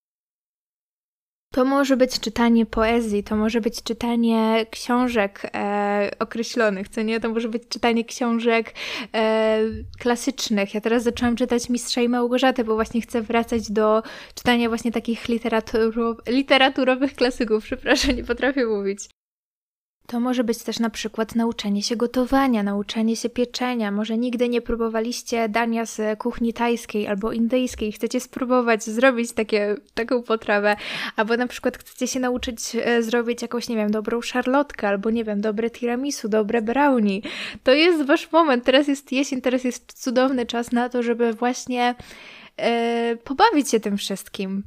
to 1.58 1.66
może 1.66 1.98
być 1.98 2.20
czytanie 2.20 2.66
poezji, 2.66 3.24
to 3.24 3.36
może 3.36 3.62
być 3.62 3.84
czytanie 3.84 4.66
książek 4.72 5.42
e, 5.54 6.12
określonych, 6.20 6.90
co 6.90 7.02
nie? 7.02 7.20
To 7.20 7.30
może 7.30 7.50
być 7.50 7.64
czytanie 7.70 8.06
książek 8.06 8.74
e, 9.16 9.60
klasycznych. 10.00 10.74
Ja 10.74 10.82
teraz 10.82 11.04
zaczęłam 11.04 11.36
czytać 11.36 11.70
Mistrza 11.70 12.02
i 12.02 12.10
Małgorzatę, 12.10 12.64
bo 12.64 12.76
właśnie 12.76 13.02
chcę 13.02 13.22
wracać 13.22 13.72
do 13.72 14.04
czytania 14.36 14.70
właśnie 14.70 14.92
takich 14.92 15.26
literaturowych 16.28 17.14
klasyków. 17.14 17.64
Przepraszam, 17.64 18.16
nie 18.16 18.24
potrafię 18.24 18.66
mówić. 18.66 19.10
To 20.08 20.20
może 20.20 20.44
być 20.44 20.58
też 20.58 20.80
na 20.80 20.90
przykład 20.90 21.36
nauczenie 21.36 21.84
się 21.84 21.96
gotowania, 21.96 22.64
nauczenie 22.64 23.16
się 23.16 23.30
pieczenia. 23.30 23.92
Może 23.92 24.18
nigdy 24.18 24.50
nie 24.50 24.62
próbowaliście 24.62 25.50
dania 25.50 25.86
z 25.86 26.20
kuchni 26.20 26.54
tajskiej 26.54 27.08
albo 27.08 27.32
indyjskiej, 27.32 27.92
chcecie 27.92 28.20
spróbować 28.20 28.84
zrobić 28.84 29.32
takie, 29.32 29.76
taką 29.94 30.24
potrawę, 30.24 30.76
albo 31.16 31.38
na 31.38 31.48
przykład 31.48 31.78
chcecie 31.78 32.08
się 32.08 32.20
nauczyć 32.20 32.60
e, 32.76 33.04
zrobić 33.04 33.42
jakąś, 33.42 33.70
nie 33.70 33.76
wiem, 33.76 33.92
dobrą 33.92 34.22
szarlotkę, 34.22 34.88
albo 34.88 35.10
nie 35.10 35.24
wiem, 35.24 35.42
dobre 35.42 35.70
tiramisu, 35.70 36.30
dobre 36.30 36.62
brownie. 36.62 37.22
To 37.64 37.74
jest 37.74 38.06
wasz 38.06 38.32
moment, 38.32 38.64
teraz 38.64 38.88
jest 38.88 39.12
jesień, 39.12 39.42
teraz 39.42 39.64
jest 39.64 40.04
cudowny 40.04 40.46
czas 40.46 40.72
na 40.72 40.90
to, 40.90 41.04
żeby 41.04 41.34
właśnie 41.34 41.96
e, 42.58 43.16
pobawić 43.24 43.70
się 43.72 43.80
tym 43.80 43.98
wszystkim. 43.98 44.64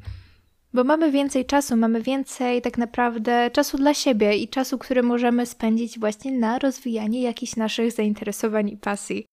Bo 0.72 0.84
mamy 0.84 1.10
więcej 1.10 1.46
czasu, 1.46 1.76
mamy 1.76 2.02
więcej 2.02 2.62
tak 2.62 2.78
naprawdę 2.78 3.50
czasu 3.50 3.76
dla 3.76 3.94
siebie 3.94 4.36
i 4.36 4.48
czasu, 4.48 4.78
który 4.78 5.02
możemy 5.02 5.46
spędzić 5.46 5.98
właśnie 5.98 6.38
na 6.38 6.58
rozwijanie 6.58 7.22
jakichś 7.22 7.56
naszych 7.56 7.92
zainteresowań 7.92 8.68
i 8.68 8.76
pasji. 8.76 9.29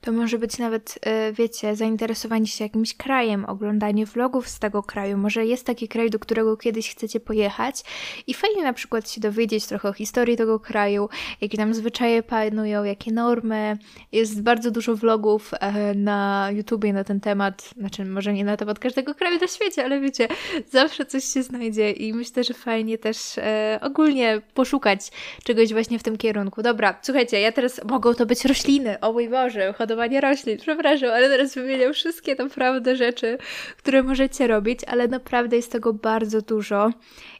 To 0.00 0.12
może 0.12 0.38
być 0.38 0.58
nawet, 0.58 0.98
e, 1.02 1.32
wiecie, 1.32 1.76
zainteresowanie 1.76 2.46
się 2.46 2.64
jakimś 2.64 2.96
krajem, 2.96 3.44
oglądanie 3.44 4.06
vlogów 4.06 4.48
z 4.48 4.58
tego 4.58 4.82
kraju. 4.82 5.16
Może 5.16 5.46
jest 5.46 5.66
taki 5.66 5.88
kraj, 5.88 6.10
do 6.10 6.18
którego 6.18 6.56
kiedyś 6.56 6.90
chcecie 6.90 7.20
pojechać 7.20 7.82
i 8.26 8.34
fajnie 8.34 8.62
na 8.62 8.72
przykład 8.72 9.10
się 9.10 9.20
dowiedzieć 9.20 9.66
trochę 9.66 9.88
o 9.88 9.92
historii 9.92 10.36
tego 10.36 10.60
kraju, 10.60 11.08
jakie 11.40 11.56
tam 11.56 11.74
zwyczaje 11.74 12.22
panują, 12.22 12.84
jakie 12.84 13.12
normy. 13.12 13.78
Jest 14.12 14.42
bardzo 14.42 14.70
dużo 14.70 14.96
vlogów 14.96 15.50
e, 15.60 15.94
na 15.94 16.48
YouTubie 16.52 16.92
na 16.92 17.04
ten 17.04 17.20
temat, 17.20 17.70
znaczy 17.76 18.04
może 18.04 18.32
nie 18.32 18.44
na 18.44 18.56
temat 18.56 18.78
każdego 18.78 19.14
kraju 19.14 19.40
na 19.40 19.46
świecie, 19.48 19.84
ale 19.84 20.00
wiecie, 20.00 20.28
zawsze 20.70 21.06
coś 21.06 21.24
się 21.24 21.42
znajdzie 21.42 21.90
i 21.90 22.14
myślę, 22.14 22.44
że 22.44 22.54
fajnie 22.54 22.98
też 22.98 23.38
e, 23.38 23.78
ogólnie 23.82 24.40
poszukać 24.54 25.10
czegoś 25.44 25.72
właśnie 25.72 25.98
w 25.98 26.02
tym 26.02 26.16
kierunku. 26.16 26.62
Dobra, 26.62 26.98
słuchajcie, 27.02 27.40
ja 27.40 27.52
teraz 27.52 27.80
mogą 27.84 28.14
to 28.14 28.26
być 28.26 28.44
rośliny, 28.44 29.00
o 29.00 29.12
mój 29.12 29.28
Boże, 29.28 29.74
hodowanie 29.88 30.20
roślin, 30.20 30.58
przepraszam, 30.58 31.10
ale 31.10 31.28
teraz 31.28 31.54
wymieniam 31.54 31.92
wszystkie 31.92 32.34
naprawdę 32.34 32.96
rzeczy, 32.96 33.38
które 33.76 34.02
możecie 34.02 34.46
robić, 34.46 34.80
ale 34.84 35.08
naprawdę 35.08 35.56
jest 35.56 35.72
tego 35.72 35.92
bardzo 35.92 36.42
dużo 36.42 36.90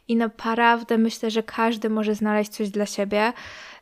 i 0.07 0.15
naprawdę 0.15 0.97
myślę, 0.97 1.31
że 1.31 1.43
każdy 1.43 1.89
może 1.89 2.15
znaleźć 2.15 2.51
coś 2.51 2.69
dla 2.69 2.85
siebie. 2.85 3.33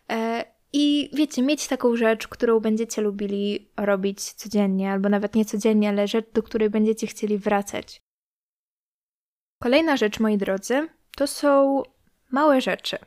E, 0.10 0.46
I 0.74 1.10
wiecie, 1.14 1.42
mieć 1.42 1.68
taką 1.68 1.96
rzecz, 1.96 2.28
którą 2.28 2.60
będziecie 2.60 3.02
lubili 3.02 3.72
robić 3.78 4.34
codziennie, 4.34 4.92
albo 4.92 5.10
nawet 5.10 5.36
nie 5.36 5.46
codziennie, 5.46 5.90
ale 5.90 6.08
rzecz, 6.08 6.26
do 6.34 6.44
której 6.44 6.70
będziecie 6.70 7.08
chcieli 7.08 7.38
wracać. 7.38 8.02
Kolejna 9.64 9.98
rzecz, 9.98 10.20
moi 10.20 10.38
drodzy, 10.38 10.88
to 11.18 11.28
są 11.28 11.84
małe 12.32 12.62
rzeczy. 12.62 12.98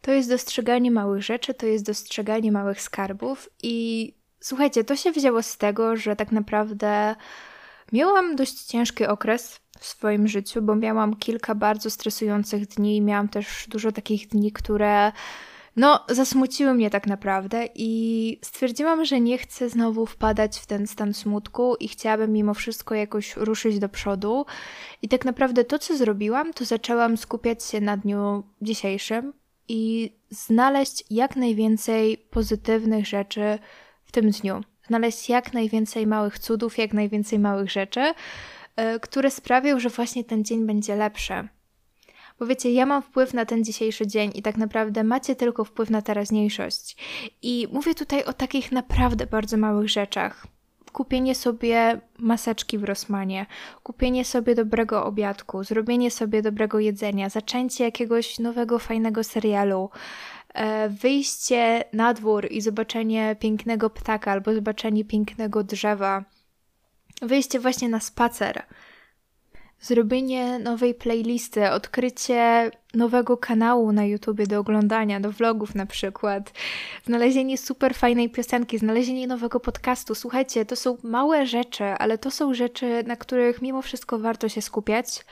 To 0.00 0.12
jest 0.12 0.28
dostrzeganie 0.28 0.90
małych 0.90 1.22
rzeczy, 1.22 1.54
to 1.54 1.66
jest 1.66 1.86
dostrzeganie 1.86 2.52
małych 2.52 2.80
skarbów 2.80 3.48
i 3.62 4.19
słuchajcie, 4.40 4.84
to 4.84 4.96
się 4.96 5.12
wzięło 5.12 5.42
z 5.42 5.58
tego, 5.58 5.96
że 5.96 6.16
tak 6.16 6.32
naprawdę 6.32 7.14
miałam 7.92 8.36
dość 8.36 8.64
ciężki 8.64 9.06
okres 9.06 9.60
w 9.78 9.86
swoim 9.86 10.28
życiu, 10.28 10.62
bo 10.62 10.74
miałam 10.74 11.16
kilka 11.16 11.54
bardzo 11.54 11.90
stresujących 11.90 12.66
dni, 12.66 13.00
miałam 13.00 13.28
też 13.28 13.66
dużo 13.68 13.92
takich 13.92 14.28
dni, 14.28 14.52
które 14.52 15.12
no, 15.76 16.04
zasmuciły 16.08 16.74
mnie 16.74 16.90
tak 16.90 17.06
naprawdę 17.06 17.68
i 17.74 18.38
stwierdziłam, 18.44 19.04
że 19.04 19.20
nie 19.20 19.38
chcę 19.38 19.68
znowu 19.68 20.06
wpadać 20.06 20.58
w 20.58 20.66
ten 20.66 20.86
stan 20.86 21.14
smutku 21.14 21.76
i 21.80 21.88
chciałabym 21.88 22.32
mimo 22.32 22.54
wszystko 22.54 22.94
jakoś 22.94 23.36
ruszyć 23.36 23.78
do 23.78 23.88
przodu. 23.88 24.46
I 25.02 25.08
tak 25.08 25.24
naprawdę 25.24 25.64
to, 25.64 25.78
co 25.78 25.96
zrobiłam, 25.96 26.52
to 26.52 26.64
zaczęłam 26.64 27.16
skupiać 27.16 27.64
się 27.64 27.80
na 27.80 27.96
dniu 27.96 28.42
dzisiejszym 28.62 29.32
i 29.68 30.12
znaleźć 30.30 31.04
jak 31.10 31.36
najwięcej 31.36 32.18
pozytywnych 32.18 33.06
rzeczy 33.06 33.58
w 34.10 34.12
tym 34.12 34.30
dniu. 34.30 34.60
Znaleźć 34.86 35.28
jak 35.28 35.52
najwięcej 35.52 36.06
małych 36.06 36.38
cudów, 36.38 36.78
jak 36.78 36.92
najwięcej 36.94 37.38
małych 37.38 37.70
rzeczy, 37.70 38.00
yy, 38.00 39.00
które 39.00 39.30
sprawią, 39.30 39.80
że 39.80 39.88
właśnie 39.88 40.24
ten 40.24 40.44
dzień 40.44 40.66
będzie 40.66 40.96
lepszy. 40.96 41.48
Bo 42.38 42.46
wiecie, 42.46 42.72
ja 42.72 42.86
mam 42.86 43.02
wpływ 43.02 43.34
na 43.34 43.44
ten 43.46 43.64
dzisiejszy 43.64 44.06
dzień 44.06 44.30
i 44.34 44.42
tak 44.42 44.56
naprawdę 44.56 45.04
macie 45.04 45.36
tylko 45.36 45.64
wpływ 45.64 45.90
na 45.90 46.02
teraźniejszość. 46.02 46.96
I 47.42 47.68
mówię 47.72 47.94
tutaj 47.94 48.24
o 48.24 48.32
takich 48.32 48.72
naprawdę 48.72 49.26
bardzo 49.26 49.56
małych 49.56 49.88
rzeczach. 49.88 50.46
Kupienie 50.92 51.34
sobie 51.34 52.00
maseczki 52.18 52.78
w 52.78 52.84
Rosmanie, 52.84 53.46
kupienie 53.82 54.24
sobie 54.24 54.54
dobrego 54.54 55.04
obiadku, 55.04 55.64
zrobienie 55.64 56.10
sobie 56.10 56.42
dobrego 56.42 56.78
jedzenia, 56.78 57.28
zaczęcie 57.28 57.84
jakiegoś 57.84 58.38
nowego, 58.38 58.78
fajnego 58.78 59.24
serialu, 59.24 59.90
e, 59.90 59.90
wyjście 60.88 61.84
na 61.92 62.14
dwór 62.14 62.46
i 62.50 62.60
zobaczenie 62.60 63.36
pięknego 63.40 63.90
ptaka 63.90 64.32
albo 64.32 64.54
zobaczenie 64.54 65.04
pięknego 65.04 65.64
drzewa, 65.64 66.24
wyjście 67.22 67.60
właśnie 67.60 67.88
na 67.88 68.00
spacer. 68.00 68.62
Zrobienie 69.80 70.58
nowej 70.58 70.94
playlisty, 70.94 71.70
odkrycie 71.70 72.70
nowego 72.94 73.36
kanału 73.36 73.92
na 73.92 74.04
YouTubie 74.04 74.46
do 74.46 74.58
oglądania, 74.58 75.20
do 75.20 75.32
vlogów 75.32 75.74
na 75.74 75.86
przykład, 75.86 76.52
znalezienie 77.06 77.58
super 77.58 77.94
fajnej 77.94 78.30
piosenki, 78.30 78.78
znalezienie 78.78 79.26
nowego 79.26 79.60
podcastu. 79.60 80.14
Słuchajcie, 80.14 80.64
to 80.64 80.76
są 80.76 80.96
małe 81.02 81.46
rzeczy, 81.46 81.84
ale 81.84 82.18
to 82.18 82.30
są 82.30 82.54
rzeczy, 82.54 83.04
na 83.06 83.16
których 83.16 83.62
mimo 83.62 83.82
wszystko 83.82 84.18
warto 84.18 84.48
się 84.48 84.62
skupiać, 84.62 85.24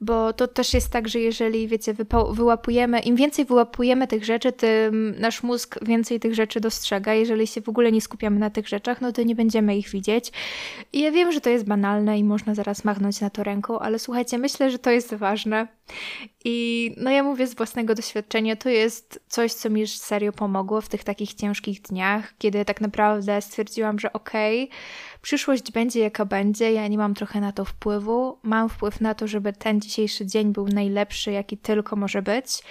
bo 0.00 0.32
to 0.32 0.48
też 0.48 0.74
jest 0.74 0.90
tak, 0.90 1.08
że 1.08 1.20
jeżeli, 1.20 1.68
wiecie, 1.68 1.94
wyłapujemy, 2.32 3.00
im 3.00 3.16
więcej 3.16 3.44
wyłapujemy 3.44 4.06
tych 4.06 4.24
rzeczy, 4.24 4.52
tym 4.52 5.14
nasz 5.18 5.42
mózg 5.42 5.84
więcej 5.84 6.20
tych 6.20 6.34
rzeczy 6.34 6.60
dostrzega. 6.60 7.14
Jeżeli 7.14 7.46
się 7.46 7.60
w 7.60 7.68
ogóle 7.68 7.92
nie 7.92 8.00
skupiamy 8.00 8.38
na 8.38 8.50
tych 8.50 8.68
rzeczach, 8.68 9.00
no 9.00 9.12
to 9.12 9.22
nie 9.22 9.34
będziemy 9.34 9.76
ich 9.76 9.88
widzieć. 9.88 10.32
I 10.92 11.00
ja 11.00 11.10
wiem, 11.10 11.32
że 11.32 11.40
to 11.40 11.50
jest 11.50 11.64
banalne 11.64 12.18
i 12.18 12.24
można 12.24 12.54
zaraz 12.54 12.84
machnąć 12.84 13.20
na 13.20 13.30
to 13.30 13.44
ręką, 13.44 13.78
ale 13.78 13.98
słuchajcie, 13.98 14.38
myślę, 14.38 14.70
że 14.70 14.78
to 14.78 14.90
jest 14.90 15.14
ważne. 15.14 15.66
I 16.44 16.90
no 16.96 17.10
ja 17.10 17.22
mówię 17.22 17.46
z 17.46 17.54
własnego 17.54 17.94
doświadczenia, 17.94 18.56
to 18.56 18.68
jest 18.68 19.20
coś, 19.28 19.52
co 19.52 19.70
mi 19.70 19.86
serio 19.86 20.32
pomogło 20.32 20.80
w 20.80 20.88
tych 20.88 21.04
takich 21.04 21.34
ciężkich 21.34 21.82
dniach, 21.82 22.34
kiedy 22.38 22.64
tak 22.64 22.80
naprawdę 22.80 23.42
stwierdziłam, 23.42 23.98
że 23.98 24.12
okej, 24.12 24.64
okay, 24.64 24.76
przyszłość 25.22 25.72
będzie 25.72 26.00
jaka 26.00 26.24
będzie, 26.24 26.72
ja 26.72 26.88
nie 26.88 26.98
mam 26.98 27.14
trochę 27.14 27.40
na 27.40 27.52
to 27.52 27.64
wpływu, 27.64 28.38
mam 28.42 28.68
wpływ 28.68 29.00
na 29.00 29.14
to, 29.14 29.26
żeby 29.26 29.52
ten 29.52 29.80
dzisiejszy 29.80 30.26
dzień 30.26 30.52
był 30.52 30.68
najlepszy, 30.68 31.32
jaki 31.32 31.56
tylko 31.56 31.96
może 31.96 32.22
być. 32.22 32.62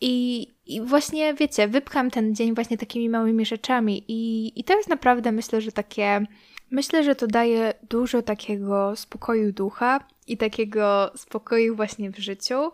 I, 0.00 0.46
I 0.66 0.80
właśnie, 0.80 1.34
wiecie, 1.34 1.68
wypcham 1.68 2.10
ten 2.10 2.34
dzień 2.34 2.54
właśnie 2.54 2.78
takimi 2.78 3.08
małymi 3.08 3.46
rzeczami. 3.46 4.04
I, 4.08 4.52
I 4.60 4.64
to 4.64 4.76
jest 4.76 4.88
naprawdę, 4.88 5.32
myślę, 5.32 5.60
że 5.60 5.72
takie. 5.72 6.26
Myślę, 6.72 7.04
że 7.04 7.14
to 7.14 7.26
daje 7.26 7.74
dużo 7.90 8.22
takiego 8.22 8.96
spokoju 8.96 9.52
ducha 9.52 10.00
i 10.26 10.36
takiego 10.36 11.12
spokoju 11.16 11.76
właśnie 11.76 12.10
w 12.10 12.18
życiu. 12.18 12.72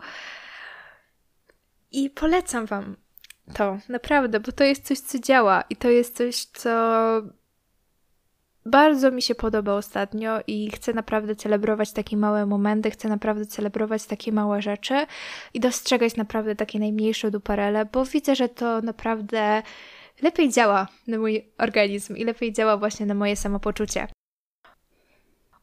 I 1.93 2.11
polecam 2.11 2.67
Wam 2.67 2.97
to, 3.55 3.79
naprawdę, 3.89 4.41
bo 4.41 4.53
to 4.53 4.65
jest 4.65 4.87
coś, 4.87 4.99
co 4.99 5.19
działa 5.19 5.65
i 5.71 5.77
to 5.77 5.91
jest 5.91 6.17
coś, 6.17 6.45
co 6.45 6.71
bardzo 8.67 9.11
mi 9.11 9.23
się 9.23 9.35
podoba 9.35 9.75
ostatnio 9.75 10.41
i 10.47 10.71
chcę 10.71 10.93
naprawdę 10.93 11.37
celebrować 11.37 11.93
takie 11.93 12.17
małe 12.17 12.47
momenty, 12.47 12.91
chcę 12.91 13.09
naprawdę 13.09 13.47
celebrować 13.47 14.07
takie 14.07 14.33
małe 14.33 14.63
rzeczy 14.63 15.07
i 15.55 15.61
dostrzegać 15.61 16.17
naprawdę 16.17 16.57
takie 16.57 16.79
najmniejsze 16.79 17.31
duparele, 17.31 17.85
bo 17.85 18.05
widzę, 18.05 18.37
że 18.37 18.49
to 18.49 18.81
naprawdę 18.81 19.63
lepiej 20.23 20.53
działa 20.53 20.89
na 21.07 21.19
mój 21.19 21.45
organizm 21.59 22.17
i 22.17 22.25
lepiej 22.25 22.53
działa 22.53 22.77
właśnie 22.77 23.07
na 23.07 23.15
moje 23.15 23.37
samopoczucie. 23.37 24.09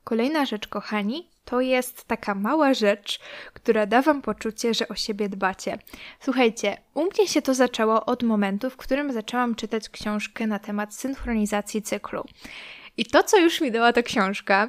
Kolejna 0.04 0.46
rzecz, 0.46 0.68
kochani, 0.68 1.30
to 1.46 1.62
jest 1.62 2.06
taka 2.06 2.36
mała 2.36 2.74
rzecz, 2.74 3.20
która 3.54 3.86
da 3.86 4.02
Wam 4.02 4.22
poczucie, 4.22 4.74
że 4.74 4.88
o 4.88 4.96
siebie 4.96 5.30
dbacie. 5.30 5.78
Słuchajcie, 6.20 6.78
u 6.94 7.04
mnie 7.04 7.28
się 7.28 7.42
to 7.42 7.54
zaczęło 7.54 8.06
od 8.06 8.24
momentu, 8.24 8.70
w 8.70 8.78
którym 8.78 9.14
zaczęłam 9.14 9.56
czytać 9.56 9.90
książkę 9.90 10.48
na 10.48 10.60
temat 10.60 10.96
synchronizacji 10.96 11.82
cyklu. 11.82 12.24
I 12.98 13.06
to, 13.06 13.24
co 13.24 13.38
już 13.38 13.62
mi 13.62 13.72
dała 13.72 13.94
ta 13.94 14.04
książka, 14.04 14.68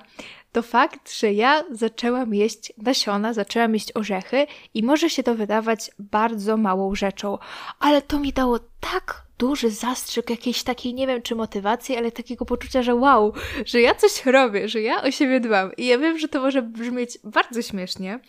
to 0.53 0.63
fakt, 0.63 1.19
że 1.19 1.33
ja 1.33 1.65
zaczęłam 1.71 2.35
jeść 2.35 2.73
nasiona, 2.79 3.33
zaczęłam 3.33 3.75
jeść 3.75 3.93
orzechy 3.97 4.47
i 4.75 4.83
może 4.83 5.11
się 5.11 5.23
to 5.23 5.35
wydawać 5.35 5.91
bardzo 5.99 6.57
małą 6.57 6.95
rzeczą, 6.95 7.39
ale 7.81 8.03
to 8.03 8.19
mi 8.19 8.33
dało 8.33 8.59
tak 8.81 9.26
duży 9.39 9.71
zastrzyk 9.71 10.31
jakiejś 10.31 10.63
takiej, 10.63 10.95
nie 10.95 11.07
wiem 11.07 11.23
czy 11.23 11.35
motywacji, 11.35 11.97
ale 11.97 12.13
takiego 12.13 12.45
poczucia, 12.45 12.83
że 12.83 12.95
wow, 12.95 13.33
że 13.67 13.81
ja 13.81 13.95
coś 13.95 14.27
robię, 14.27 14.69
że 14.69 14.81
ja 14.81 15.03
o 15.03 15.11
siebie 15.11 15.41
dbam. 15.41 15.71
I 15.77 15.87
ja 15.87 15.99
wiem, 15.99 16.19
że 16.19 16.29
to 16.29 16.41
może 16.41 16.63
brzmieć 16.63 17.19
bardzo 17.25 17.63
śmiesznie, 17.63 18.21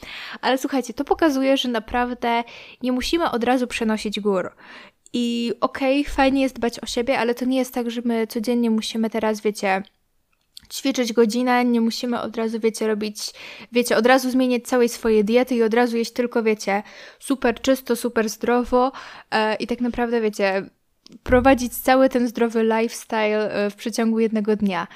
ale 0.42 0.58
słuchajcie, 0.58 0.94
to 0.94 1.04
pokazuje, 1.04 1.58
że 1.58 1.70
naprawdę 1.70 2.44
nie 2.82 2.92
musimy 2.92 3.32
od 3.32 3.44
razu 3.44 3.68
przenosić 3.68 4.20
gór. 4.20 4.52
I 5.14 5.54
okej, 5.62 6.02
okay, 6.02 6.14
fajnie 6.14 6.42
jest 6.42 6.56
dbać 6.56 6.80
o 6.80 6.86
siebie, 6.86 7.20
ale 7.20 7.36
to 7.36 7.46
nie 7.46 7.58
jest 7.58 7.74
tak, 7.74 7.92
że 7.92 8.02
my 8.06 8.28
codziennie 8.28 8.70
musimy 8.70 9.10
teraz, 9.10 9.42
wiecie, 9.42 9.84
ćwiczyć 10.74 11.14
godzinę, 11.14 11.66
nie 11.66 11.82
musimy 11.82 12.22
od 12.22 12.38
razu, 12.38 12.60
wiecie, 12.60 12.88
robić, 12.88 13.18
wiecie, 13.72 13.98
od 13.98 14.06
razu 14.06 14.30
zmieniać 14.30 14.64
całej 14.64 14.90
swojej 14.90 15.26
diety 15.26 15.56
i 15.56 15.64
od 15.64 15.74
razu 15.74 15.98
jeść 15.98 16.12
tylko, 16.12 16.44
wiecie, 16.44 16.84
super 17.20 17.62
czysto, 17.62 17.96
super 17.96 18.30
zdrowo 18.30 18.92
e, 19.32 19.56
i 19.56 19.68
tak 19.68 19.82
naprawdę, 19.82 20.22
wiecie, 20.22 20.70
prowadzić 21.24 21.78
cały 21.78 22.10
ten 22.10 22.28
zdrowy 22.28 22.64
lifestyle 22.64 23.52
e, 23.52 23.70
w 23.70 23.76
przeciągu 23.76 24.20
jednego 24.20 24.56
dnia. 24.56 24.88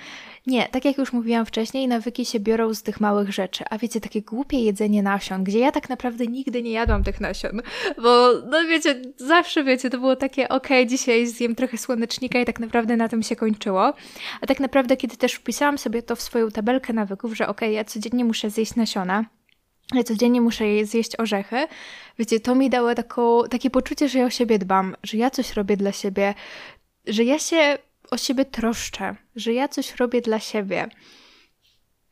Nie, 0.48 0.68
tak 0.72 0.86
jak 0.86 0.98
już 0.98 1.14
mówiłam 1.14 1.46
wcześniej, 1.46 1.88
nawyki 1.88 2.26
się 2.26 2.40
biorą 2.40 2.74
z 2.74 2.84
tych 2.84 3.00
małych 3.00 3.34
rzeczy. 3.34 3.64
A 3.70 3.78
wiecie, 3.78 4.02
takie 4.02 4.22
głupie 4.22 4.64
jedzenie 4.64 5.04
nasion, 5.04 5.44
gdzie 5.44 5.60
ja 5.60 5.72
tak 5.72 5.90
naprawdę 5.90 6.28
nigdy 6.28 6.64
nie 6.64 6.72
jadłam 6.72 7.04
tych 7.04 7.22
nasion, 7.22 7.62
bo 8.04 8.34
no 8.52 8.66
wiecie, 8.70 9.02
zawsze 9.18 9.64
wiecie, 9.64 9.90
to 9.90 9.98
było 9.98 10.16
takie, 10.16 10.50
ok, 10.50 10.68
dzisiaj 10.88 11.28
zjem 11.28 11.56
trochę 11.56 11.78
słonecznika 11.78 12.40
i 12.40 12.46
tak 12.46 12.60
naprawdę 12.60 12.98
na 12.98 13.10
tym 13.10 13.24
się 13.24 13.36
kończyło. 13.36 13.94
A 14.42 14.48
tak 14.48 14.60
naprawdę, 14.60 14.98
kiedy 14.98 15.18
też 15.18 15.34
wpisałam 15.34 15.78
sobie 15.78 16.04
to 16.04 16.16
w 16.16 16.22
swoją 16.22 16.52
tabelkę 16.52 16.94
nawyków, 16.94 17.36
że 17.36 17.48
ok, 17.48 17.62
ja 17.62 17.84
codziennie 17.84 18.26
muszę 18.26 18.50
zjeść 18.50 18.76
nasiona, 18.76 19.26
ale 19.92 20.04
codziennie 20.04 20.42
muszę 20.42 20.64
zjeść 20.84 21.20
orzechy. 21.20 21.68
Wiecie, 22.20 22.40
to 22.40 22.56
mi 22.56 22.70
dało 22.70 22.96
taką, 22.96 23.44
takie 23.50 23.70
poczucie, 23.70 24.10
że 24.10 24.20
ja 24.20 24.26
o 24.26 24.30
siebie 24.30 24.60
dbam, 24.60 24.96
że 25.04 25.18
ja 25.18 25.30
coś 25.30 25.54
robię 25.54 25.78
dla 25.78 25.92
siebie, 25.92 26.34
że 27.08 27.24
ja 27.24 27.40
się 27.40 27.78
o 28.12 28.18
siebie 28.18 28.46
troszczę, 28.46 29.16
że 29.36 29.54
ja 29.54 29.68
coś 29.68 29.96
robię 29.96 30.22
dla 30.22 30.40
siebie, 30.40 30.88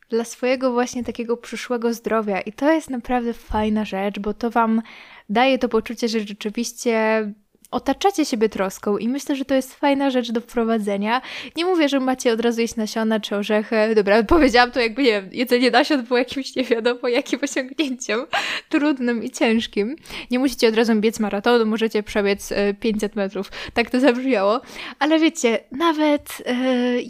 dla 0.08 0.24
swojego 0.24 0.72
właśnie 0.72 1.04
takiego 1.04 1.36
przyszłego 1.36 1.94
zdrowia. 1.94 2.40
I 2.40 2.52
to 2.52 2.72
jest 2.72 2.90
naprawdę 2.90 3.32
fajna 3.32 3.84
rzecz, 3.84 4.18
bo 4.18 4.34
to 4.34 4.50
Wam 4.50 4.82
daje 5.28 5.58
to 5.58 5.68
poczucie, 5.68 6.08
że 6.08 6.20
rzeczywiście 6.20 7.24
otaczacie 7.70 8.24
siebie 8.24 8.48
troską 8.48 8.98
i 8.98 9.08
myślę, 9.08 9.36
że 9.36 9.44
to 9.44 9.54
jest 9.54 9.74
fajna 9.74 10.10
rzecz 10.10 10.32
do 10.32 10.40
wprowadzenia. 10.40 11.22
Nie 11.56 11.64
mówię, 11.64 11.88
że 11.88 12.00
macie 12.00 12.32
od 12.32 12.40
razu 12.40 12.60
jeść 12.60 12.76
nasiona 12.76 13.20
czy 13.20 13.36
orzechy. 13.36 13.94
Dobra, 13.94 14.22
powiedziałam 14.36 14.70
to 14.70 14.80
jakby, 14.80 15.02
nie 15.02 15.10
wiem, 15.10 15.28
jedzenie 15.32 15.70
nasion 15.70 16.02
było 16.02 16.18
jakimś 16.18 16.56
nie 16.56 16.64
wiadomo 16.64 17.08
jakim 17.08 17.38
osiągnięciem 17.42 18.26
trudnym 18.70 19.24
i 19.24 19.30
ciężkim. 19.30 19.96
Nie 20.30 20.38
musicie 20.38 20.68
od 20.68 20.74
razu 20.74 20.94
biec 20.94 21.20
maratonu, 21.20 21.66
możecie 21.66 22.02
przebiec 22.02 22.52
500 22.80 23.12
e, 23.12 23.20
metrów. 23.20 23.50
Tak 23.74 23.90
to 23.90 24.00
zabrzmiało. 24.00 24.60
Ale 24.98 25.18
wiecie, 25.18 25.58
nawet 25.72 26.42
e, 26.46 26.54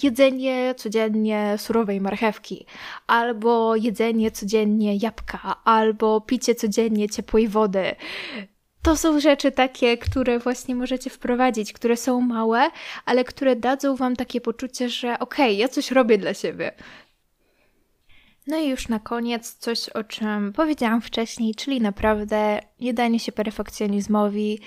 jedzenie 0.03 0.75
codziennie 0.77 1.55
surowej 1.59 2.01
marchewki, 2.01 2.67
albo 3.07 3.77
jedzenie 3.77 4.31
codziennie 4.31 4.97
jabłka, 4.97 5.65
albo 5.65 6.21
picie 6.21 6.55
codziennie 6.55 7.09
ciepłej 7.09 7.49
wody, 7.49 7.95
to 8.83 8.97
są 8.97 9.21
rzeczy 9.21 9.53
takie, 9.53 9.99
które 9.99 10.39
właśnie 10.39 10.75
możecie 10.75 11.11
wprowadzić, 11.11 11.73
które 11.73 11.97
są 11.97 12.21
małe, 12.21 12.71
ale 13.05 13.25
które 13.25 13.57
dadzą 13.57 13.97
Wam 13.97 14.17
takie 14.17 14.41
poczucie, 14.41 14.89
że 14.89 15.19
okej, 15.19 15.47
okay, 15.47 15.53
ja 15.53 15.69
coś 15.69 15.91
robię 15.91 16.19
dla 16.19 16.35
siebie. 16.35 16.73
No 18.47 18.57
i 18.59 18.69
już 18.69 18.89
na 18.89 18.99
koniec 18.99 19.55
coś, 19.55 19.89
o 19.89 20.05
czym 20.05 20.53
powiedziałam 20.53 21.01
wcześniej, 21.01 21.55
czyli 21.55 21.81
naprawdę 21.81 22.61
nie 22.81 22.95
danie 22.95 23.21
się 23.21 23.33
perfekcjonizmowi, 23.33 24.61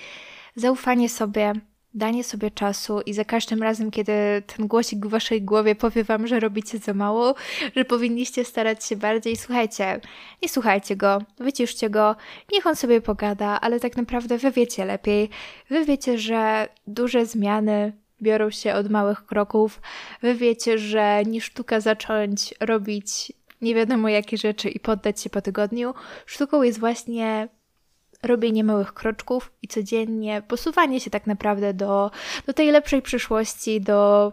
zaufanie 0.56 1.08
sobie, 1.08 1.52
danie 1.94 2.24
sobie 2.24 2.50
czasu 2.50 3.00
i 3.00 3.14
za 3.14 3.24
każdym 3.24 3.62
razem, 3.62 3.90
kiedy 3.90 4.12
ten 4.56 4.66
głosik 4.66 5.06
w 5.06 5.10
waszej 5.10 5.42
głowie 5.42 5.74
powie 5.74 6.04
wam, 6.04 6.26
że 6.26 6.40
robicie 6.40 6.78
za 6.78 6.94
mało, 6.94 7.34
że 7.76 7.84
powinniście 7.84 8.44
starać 8.44 8.84
się 8.84 8.96
bardziej, 8.96 9.36
słuchajcie, 9.36 10.00
nie 10.42 10.48
słuchajcie 10.48 10.96
go, 10.96 11.22
wyciszcie 11.38 11.90
go, 11.90 12.16
niech 12.52 12.66
on 12.66 12.76
sobie 12.76 13.00
pogada, 13.00 13.60
ale 13.60 13.80
tak 13.80 13.96
naprawdę 13.96 14.38
wy 14.38 14.50
wiecie 14.50 14.84
lepiej. 14.84 15.30
Wy 15.70 15.84
wiecie, 15.84 16.18
że 16.18 16.68
duże 16.86 17.26
zmiany 17.26 17.92
biorą 18.22 18.50
się 18.50 18.74
od 18.74 18.90
małych 18.90 19.26
kroków. 19.26 19.80
Wy 20.22 20.34
wiecie, 20.34 20.78
że 20.78 21.22
nie 21.26 21.40
sztuka 21.40 21.80
zacząć 21.80 22.54
robić 22.60 23.32
nie 23.60 23.74
wiadomo 23.74 24.08
jakie 24.08 24.36
rzeczy 24.36 24.68
i 24.68 24.80
poddać 24.80 25.20
się 25.20 25.30
po 25.30 25.42
tygodniu. 25.42 25.94
Sztuką 26.26 26.62
jest 26.62 26.80
właśnie 26.80 27.48
robienie 28.24 28.64
małych 28.64 28.94
kroczków 28.94 29.52
i 29.62 29.68
codziennie 29.68 30.42
posuwanie 30.48 31.00
się 31.00 31.10
tak 31.10 31.26
naprawdę 31.26 31.74
do, 31.74 32.10
do 32.46 32.52
tej 32.52 32.70
lepszej 32.70 33.02
przyszłości, 33.02 33.80
do 33.80 34.32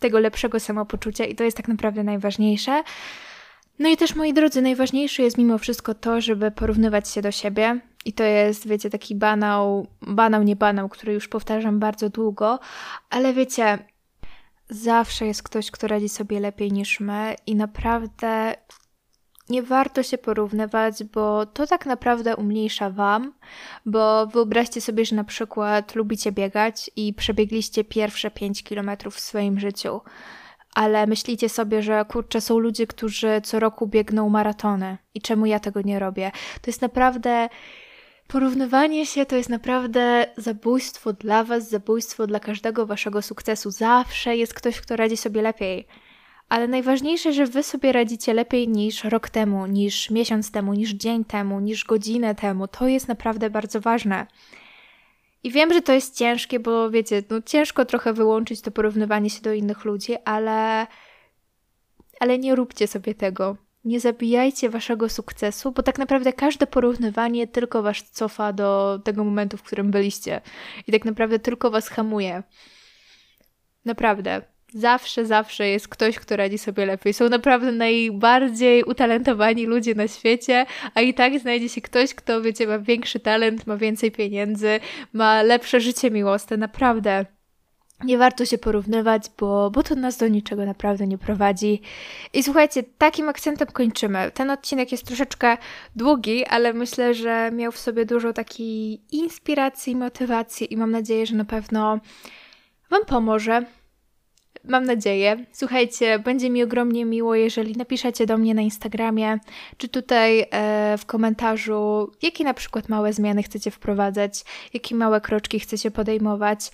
tego 0.00 0.18
lepszego 0.18 0.60
samopoczucia 0.60 1.24
i 1.24 1.34
to 1.34 1.44
jest 1.44 1.56
tak 1.56 1.68
naprawdę 1.68 2.04
najważniejsze. 2.04 2.82
No 3.78 3.88
i 3.88 3.96
też, 3.96 4.14
moi 4.14 4.32
drodzy, 4.32 4.62
najważniejsze 4.62 5.22
jest 5.22 5.38
mimo 5.38 5.58
wszystko 5.58 5.94
to, 5.94 6.20
żeby 6.20 6.50
porównywać 6.50 7.08
się 7.08 7.22
do 7.22 7.32
siebie. 7.32 7.80
I 8.04 8.12
to 8.12 8.24
jest, 8.24 8.68
wiecie, 8.68 8.90
taki 8.90 9.14
banał, 9.14 9.86
banał, 10.02 10.42
nie 10.42 10.56
banał, 10.56 10.88
który 10.88 11.12
już 11.12 11.28
powtarzam 11.28 11.78
bardzo 11.78 12.10
długo, 12.10 12.58
ale 13.10 13.32
wiecie, 13.32 13.78
zawsze 14.70 15.26
jest 15.26 15.42
ktoś, 15.42 15.70
kto 15.70 15.86
radzi 15.86 16.08
sobie 16.08 16.40
lepiej 16.40 16.72
niż 16.72 17.00
my 17.00 17.34
i 17.46 17.56
naprawdę 17.56 18.54
nie 19.48 19.62
warto 19.62 20.02
się 20.02 20.18
porównywać, 20.18 21.04
bo 21.04 21.46
to 21.46 21.66
tak 21.66 21.86
naprawdę 21.86 22.36
umniejsza 22.36 22.90
Wam, 22.90 23.32
bo 23.86 24.26
wyobraźcie 24.26 24.80
sobie, 24.80 25.04
że 25.04 25.16
na 25.16 25.24
przykład 25.24 25.94
lubicie 25.94 26.32
biegać 26.32 26.90
i 26.96 27.14
przebiegliście 27.14 27.84
pierwsze 27.84 28.30
5 28.30 28.62
km 28.62 28.90
w 29.10 29.20
swoim 29.20 29.60
życiu, 29.60 30.00
ale 30.74 31.06
myślicie 31.06 31.48
sobie, 31.48 31.82
że 31.82 32.04
kurczę, 32.08 32.40
są 32.40 32.58
ludzie, 32.58 32.86
którzy 32.86 33.40
co 33.44 33.60
roku 33.60 33.86
biegną 33.86 34.28
maratony 34.28 34.98
i 35.14 35.20
czemu 35.20 35.46
ja 35.46 35.60
tego 35.60 35.82
nie 35.82 35.98
robię? 35.98 36.32
To 36.60 36.70
jest 36.70 36.82
naprawdę 36.82 37.48
Porównywanie 38.28 39.06
się 39.06 39.26
to 39.26 39.36
jest 39.36 39.48
naprawdę 39.48 40.26
zabójstwo 40.36 41.12
dla 41.12 41.44
Was, 41.44 41.68
zabójstwo 41.68 42.26
dla 42.26 42.40
każdego 42.40 42.86
Waszego 42.86 43.22
sukcesu. 43.22 43.70
Zawsze 43.70 44.36
jest 44.36 44.54
ktoś, 44.54 44.80
kto 44.80 44.96
radzi 44.96 45.16
sobie 45.16 45.42
lepiej. 45.42 45.86
Ale 46.48 46.68
najważniejsze, 46.68 47.32
że 47.32 47.46
Wy 47.46 47.62
sobie 47.62 47.92
radzicie 47.92 48.34
lepiej 48.34 48.68
niż 48.68 49.04
rok 49.04 49.30
temu, 49.30 49.66
niż 49.66 50.10
miesiąc 50.10 50.50
temu, 50.50 50.74
niż 50.74 50.90
dzień 50.90 51.24
temu, 51.24 51.60
niż 51.60 51.84
godzinę 51.84 52.34
temu. 52.34 52.68
To 52.68 52.88
jest 52.88 53.08
naprawdę 53.08 53.50
bardzo 53.50 53.80
ważne. 53.80 54.26
I 55.44 55.50
wiem, 55.50 55.72
że 55.72 55.82
to 55.82 55.92
jest 55.92 56.18
ciężkie, 56.18 56.60
bo 56.60 56.90
wiecie, 56.90 57.22
no 57.30 57.42
ciężko 57.42 57.84
trochę 57.84 58.12
wyłączyć 58.12 58.60
to 58.60 58.70
porównywanie 58.70 59.30
się 59.30 59.42
do 59.42 59.52
innych 59.52 59.84
ludzi, 59.84 60.14
ale 60.24 60.86
ale 62.20 62.38
nie 62.38 62.54
róbcie 62.54 62.86
sobie 62.86 63.14
tego 63.14 63.56
nie 63.84 64.00
zabijajcie 64.00 64.70
waszego 64.70 65.08
sukcesu, 65.08 65.72
bo 65.72 65.82
tak 65.82 65.98
naprawdę 65.98 66.32
każde 66.32 66.66
porównywanie 66.66 67.46
tylko 67.46 67.82
was 67.82 68.10
cofa 68.10 68.52
do 68.52 69.00
tego 69.04 69.24
momentu, 69.24 69.56
w 69.56 69.62
którym 69.62 69.90
byliście. 69.90 70.40
I 70.86 70.92
tak 70.92 71.04
naprawdę 71.04 71.38
tylko 71.38 71.70
was 71.70 71.88
hamuje. 71.88 72.42
Naprawdę. 73.84 74.42
Zawsze, 74.76 75.26
zawsze 75.26 75.68
jest 75.68 75.88
ktoś, 75.88 76.18
kto 76.18 76.36
radzi 76.36 76.58
sobie 76.58 76.86
lepiej. 76.86 77.14
Są 77.14 77.28
naprawdę 77.28 77.72
najbardziej 77.72 78.84
utalentowani 78.84 79.66
ludzie 79.66 79.94
na 79.94 80.08
świecie, 80.08 80.66
a 80.94 81.00
i 81.00 81.14
tak 81.14 81.38
znajdzie 81.38 81.68
się 81.68 81.80
ktoś, 81.80 82.14
kto, 82.14 82.42
wiecie, 82.42 82.66
ma 82.66 82.78
większy 82.78 83.20
talent, 83.20 83.66
ma 83.66 83.76
więcej 83.76 84.12
pieniędzy, 84.12 84.80
ma 85.12 85.42
lepsze 85.42 85.80
życie 85.80 86.10
miłosne. 86.10 86.56
Naprawdę 86.56 87.26
nie 88.04 88.18
warto 88.18 88.44
się 88.44 88.58
porównywać, 88.58 89.22
bo, 89.38 89.70
bo 89.70 89.82
to 89.82 89.94
nas 89.94 90.16
do 90.16 90.28
niczego 90.28 90.66
naprawdę 90.66 91.06
nie 91.06 91.18
prowadzi. 91.18 91.80
I 92.32 92.42
słuchajcie, 92.42 92.82
takim 92.98 93.28
akcentem 93.28 93.68
kończymy. 93.68 94.30
Ten 94.34 94.50
odcinek 94.50 94.92
jest 94.92 95.06
troszeczkę 95.06 95.56
długi, 95.96 96.44
ale 96.44 96.72
myślę, 96.72 97.14
że 97.14 97.50
miał 97.52 97.72
w 97.72 97.78
sobie 97.78 98.06
dużo 98.06 98.32
takiej 98.32 99.00
inspiracji, 99.12 99.96
motywacji 99.96 100.72
i 100.72 100.76
mam 100.76 100.90
nadzieję, 100.90 101.26
że 101.26 101.36
na 101.36 101.44
pewno 101.44 102.00
Wam 102.90 103.04
pomoże. 103.04 103.62
Mam 104.68 104.84
nadzieję. 104.84 105.44
Słuchajcie, 105.52 106.18
będzie 106.18 106.50
mi 106.50 106.62
ogromnie 106.62 107.04
miło, 107.04 107.34
jeżeli 107.34 107.76
napiszecie 107.76 108.26
do 108.26 108.38
mnie 108.38 108.54
na 108.54 108.62
Instagramie, 108.62 109.38
czy 109.76 109.88
tutaj 109.88 110.46
e, 110.50 110.98
w 110.98 111.06
komentarzu, 111.06 112.12
jakie 112.22 112.44
na 112.44 112.54
przykład 112.54 112.88
małe 112.88 113.12
zmiany 113.12 113.42
chcecie 113.42 113.70
wprowadzać, 113.70 114.44
jakie 114.74 114.94
małe 114.94 115.20
kroczki 115.20 115.60
chcecie 115.60 115.90
podejmować, 115.90 116.70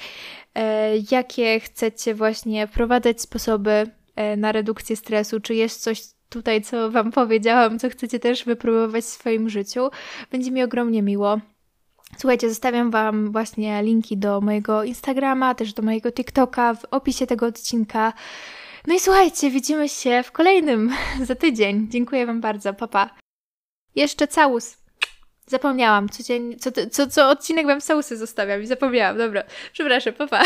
e, 0.54 0.96
jakie 1.10 1.60
chcecie 1.60 2.14
właśnie 2.14 2.66
wprowadzać 2.66 3.20
sposoby 3.20 3.86
e, 4.16 4.36
na 4.36 4.52
redukcję 4.52 4.96
stresu, 4.96 5.40
czy 5.40 5.54
jest 5.54 5.82
coś 5.82 6.02
tutaj, 6.28 6.62
co 6.62 6.90
Wam 6.90 7.12
powiedziałam, 7.12 7.78
co 7.78 7.88
chcecie 7.88 8.18
też 8.18 8.44
wypróbować 8.44 9.04
w 9.04 9.08
swoim 9.08 9.48
życiu. 9.48 9.90
Będzie 10.30 10.50
mi 10.50 10.62
ogromnie 10.62 11.02
miło. 11.02 11.40
Słuchajcie, 12.18 12.48
zostawiam 12.48 12.90
Wam 12.90 13.32
właśnie 13.32 13.82
linki 13.82 14.16
do 14.16 14.40
mojego 14.40 14.84
Instagrama, 14.84 15.54
też 15.54 15.72
do 15.72 15.82
mojego 15.82 16.12
TikToka 16.12 16.74
w 16.74 16.84
opisie 16.90 17.26
tego 17.26 17.46
odcinka. 17.46 18.12
No 18.86 18.94
i 18.94 19.00
słuchajcie, 19.00 19.50
widzimy 19.50 19.88
się 19.88 20.22
w 20.22 20.32
kolejnym 20.32 20.90
za 21.28 21.34
tydzień. 21.34 21.86
Dziękuję 21.90 22.26
Wam 22.26 22.40
bardzo, 22.40 22.74
papa. 22.74 23.06
Pa. 23.06 23.14
Jeszcze 23.96 24.28
całus. 24.28 24.76
Zapomniałam, 25.46 26.08
codziennie, 26.08 26.56
co, 26.56 26.70
co, 26.90 27.06
co 27.06 27.30
odcinek 27.30 27.66
Wam 27.66 27.80
całusy 27.80 28.16
zostawiam 28.16 28.62
i 28.62 28.66
zapomniałam, 28.66 29.18
dobra. 29.18 29.42
Przepraszam, 29.72 30.12
papa. 30.12 30.38
Pa. 30.38 30.44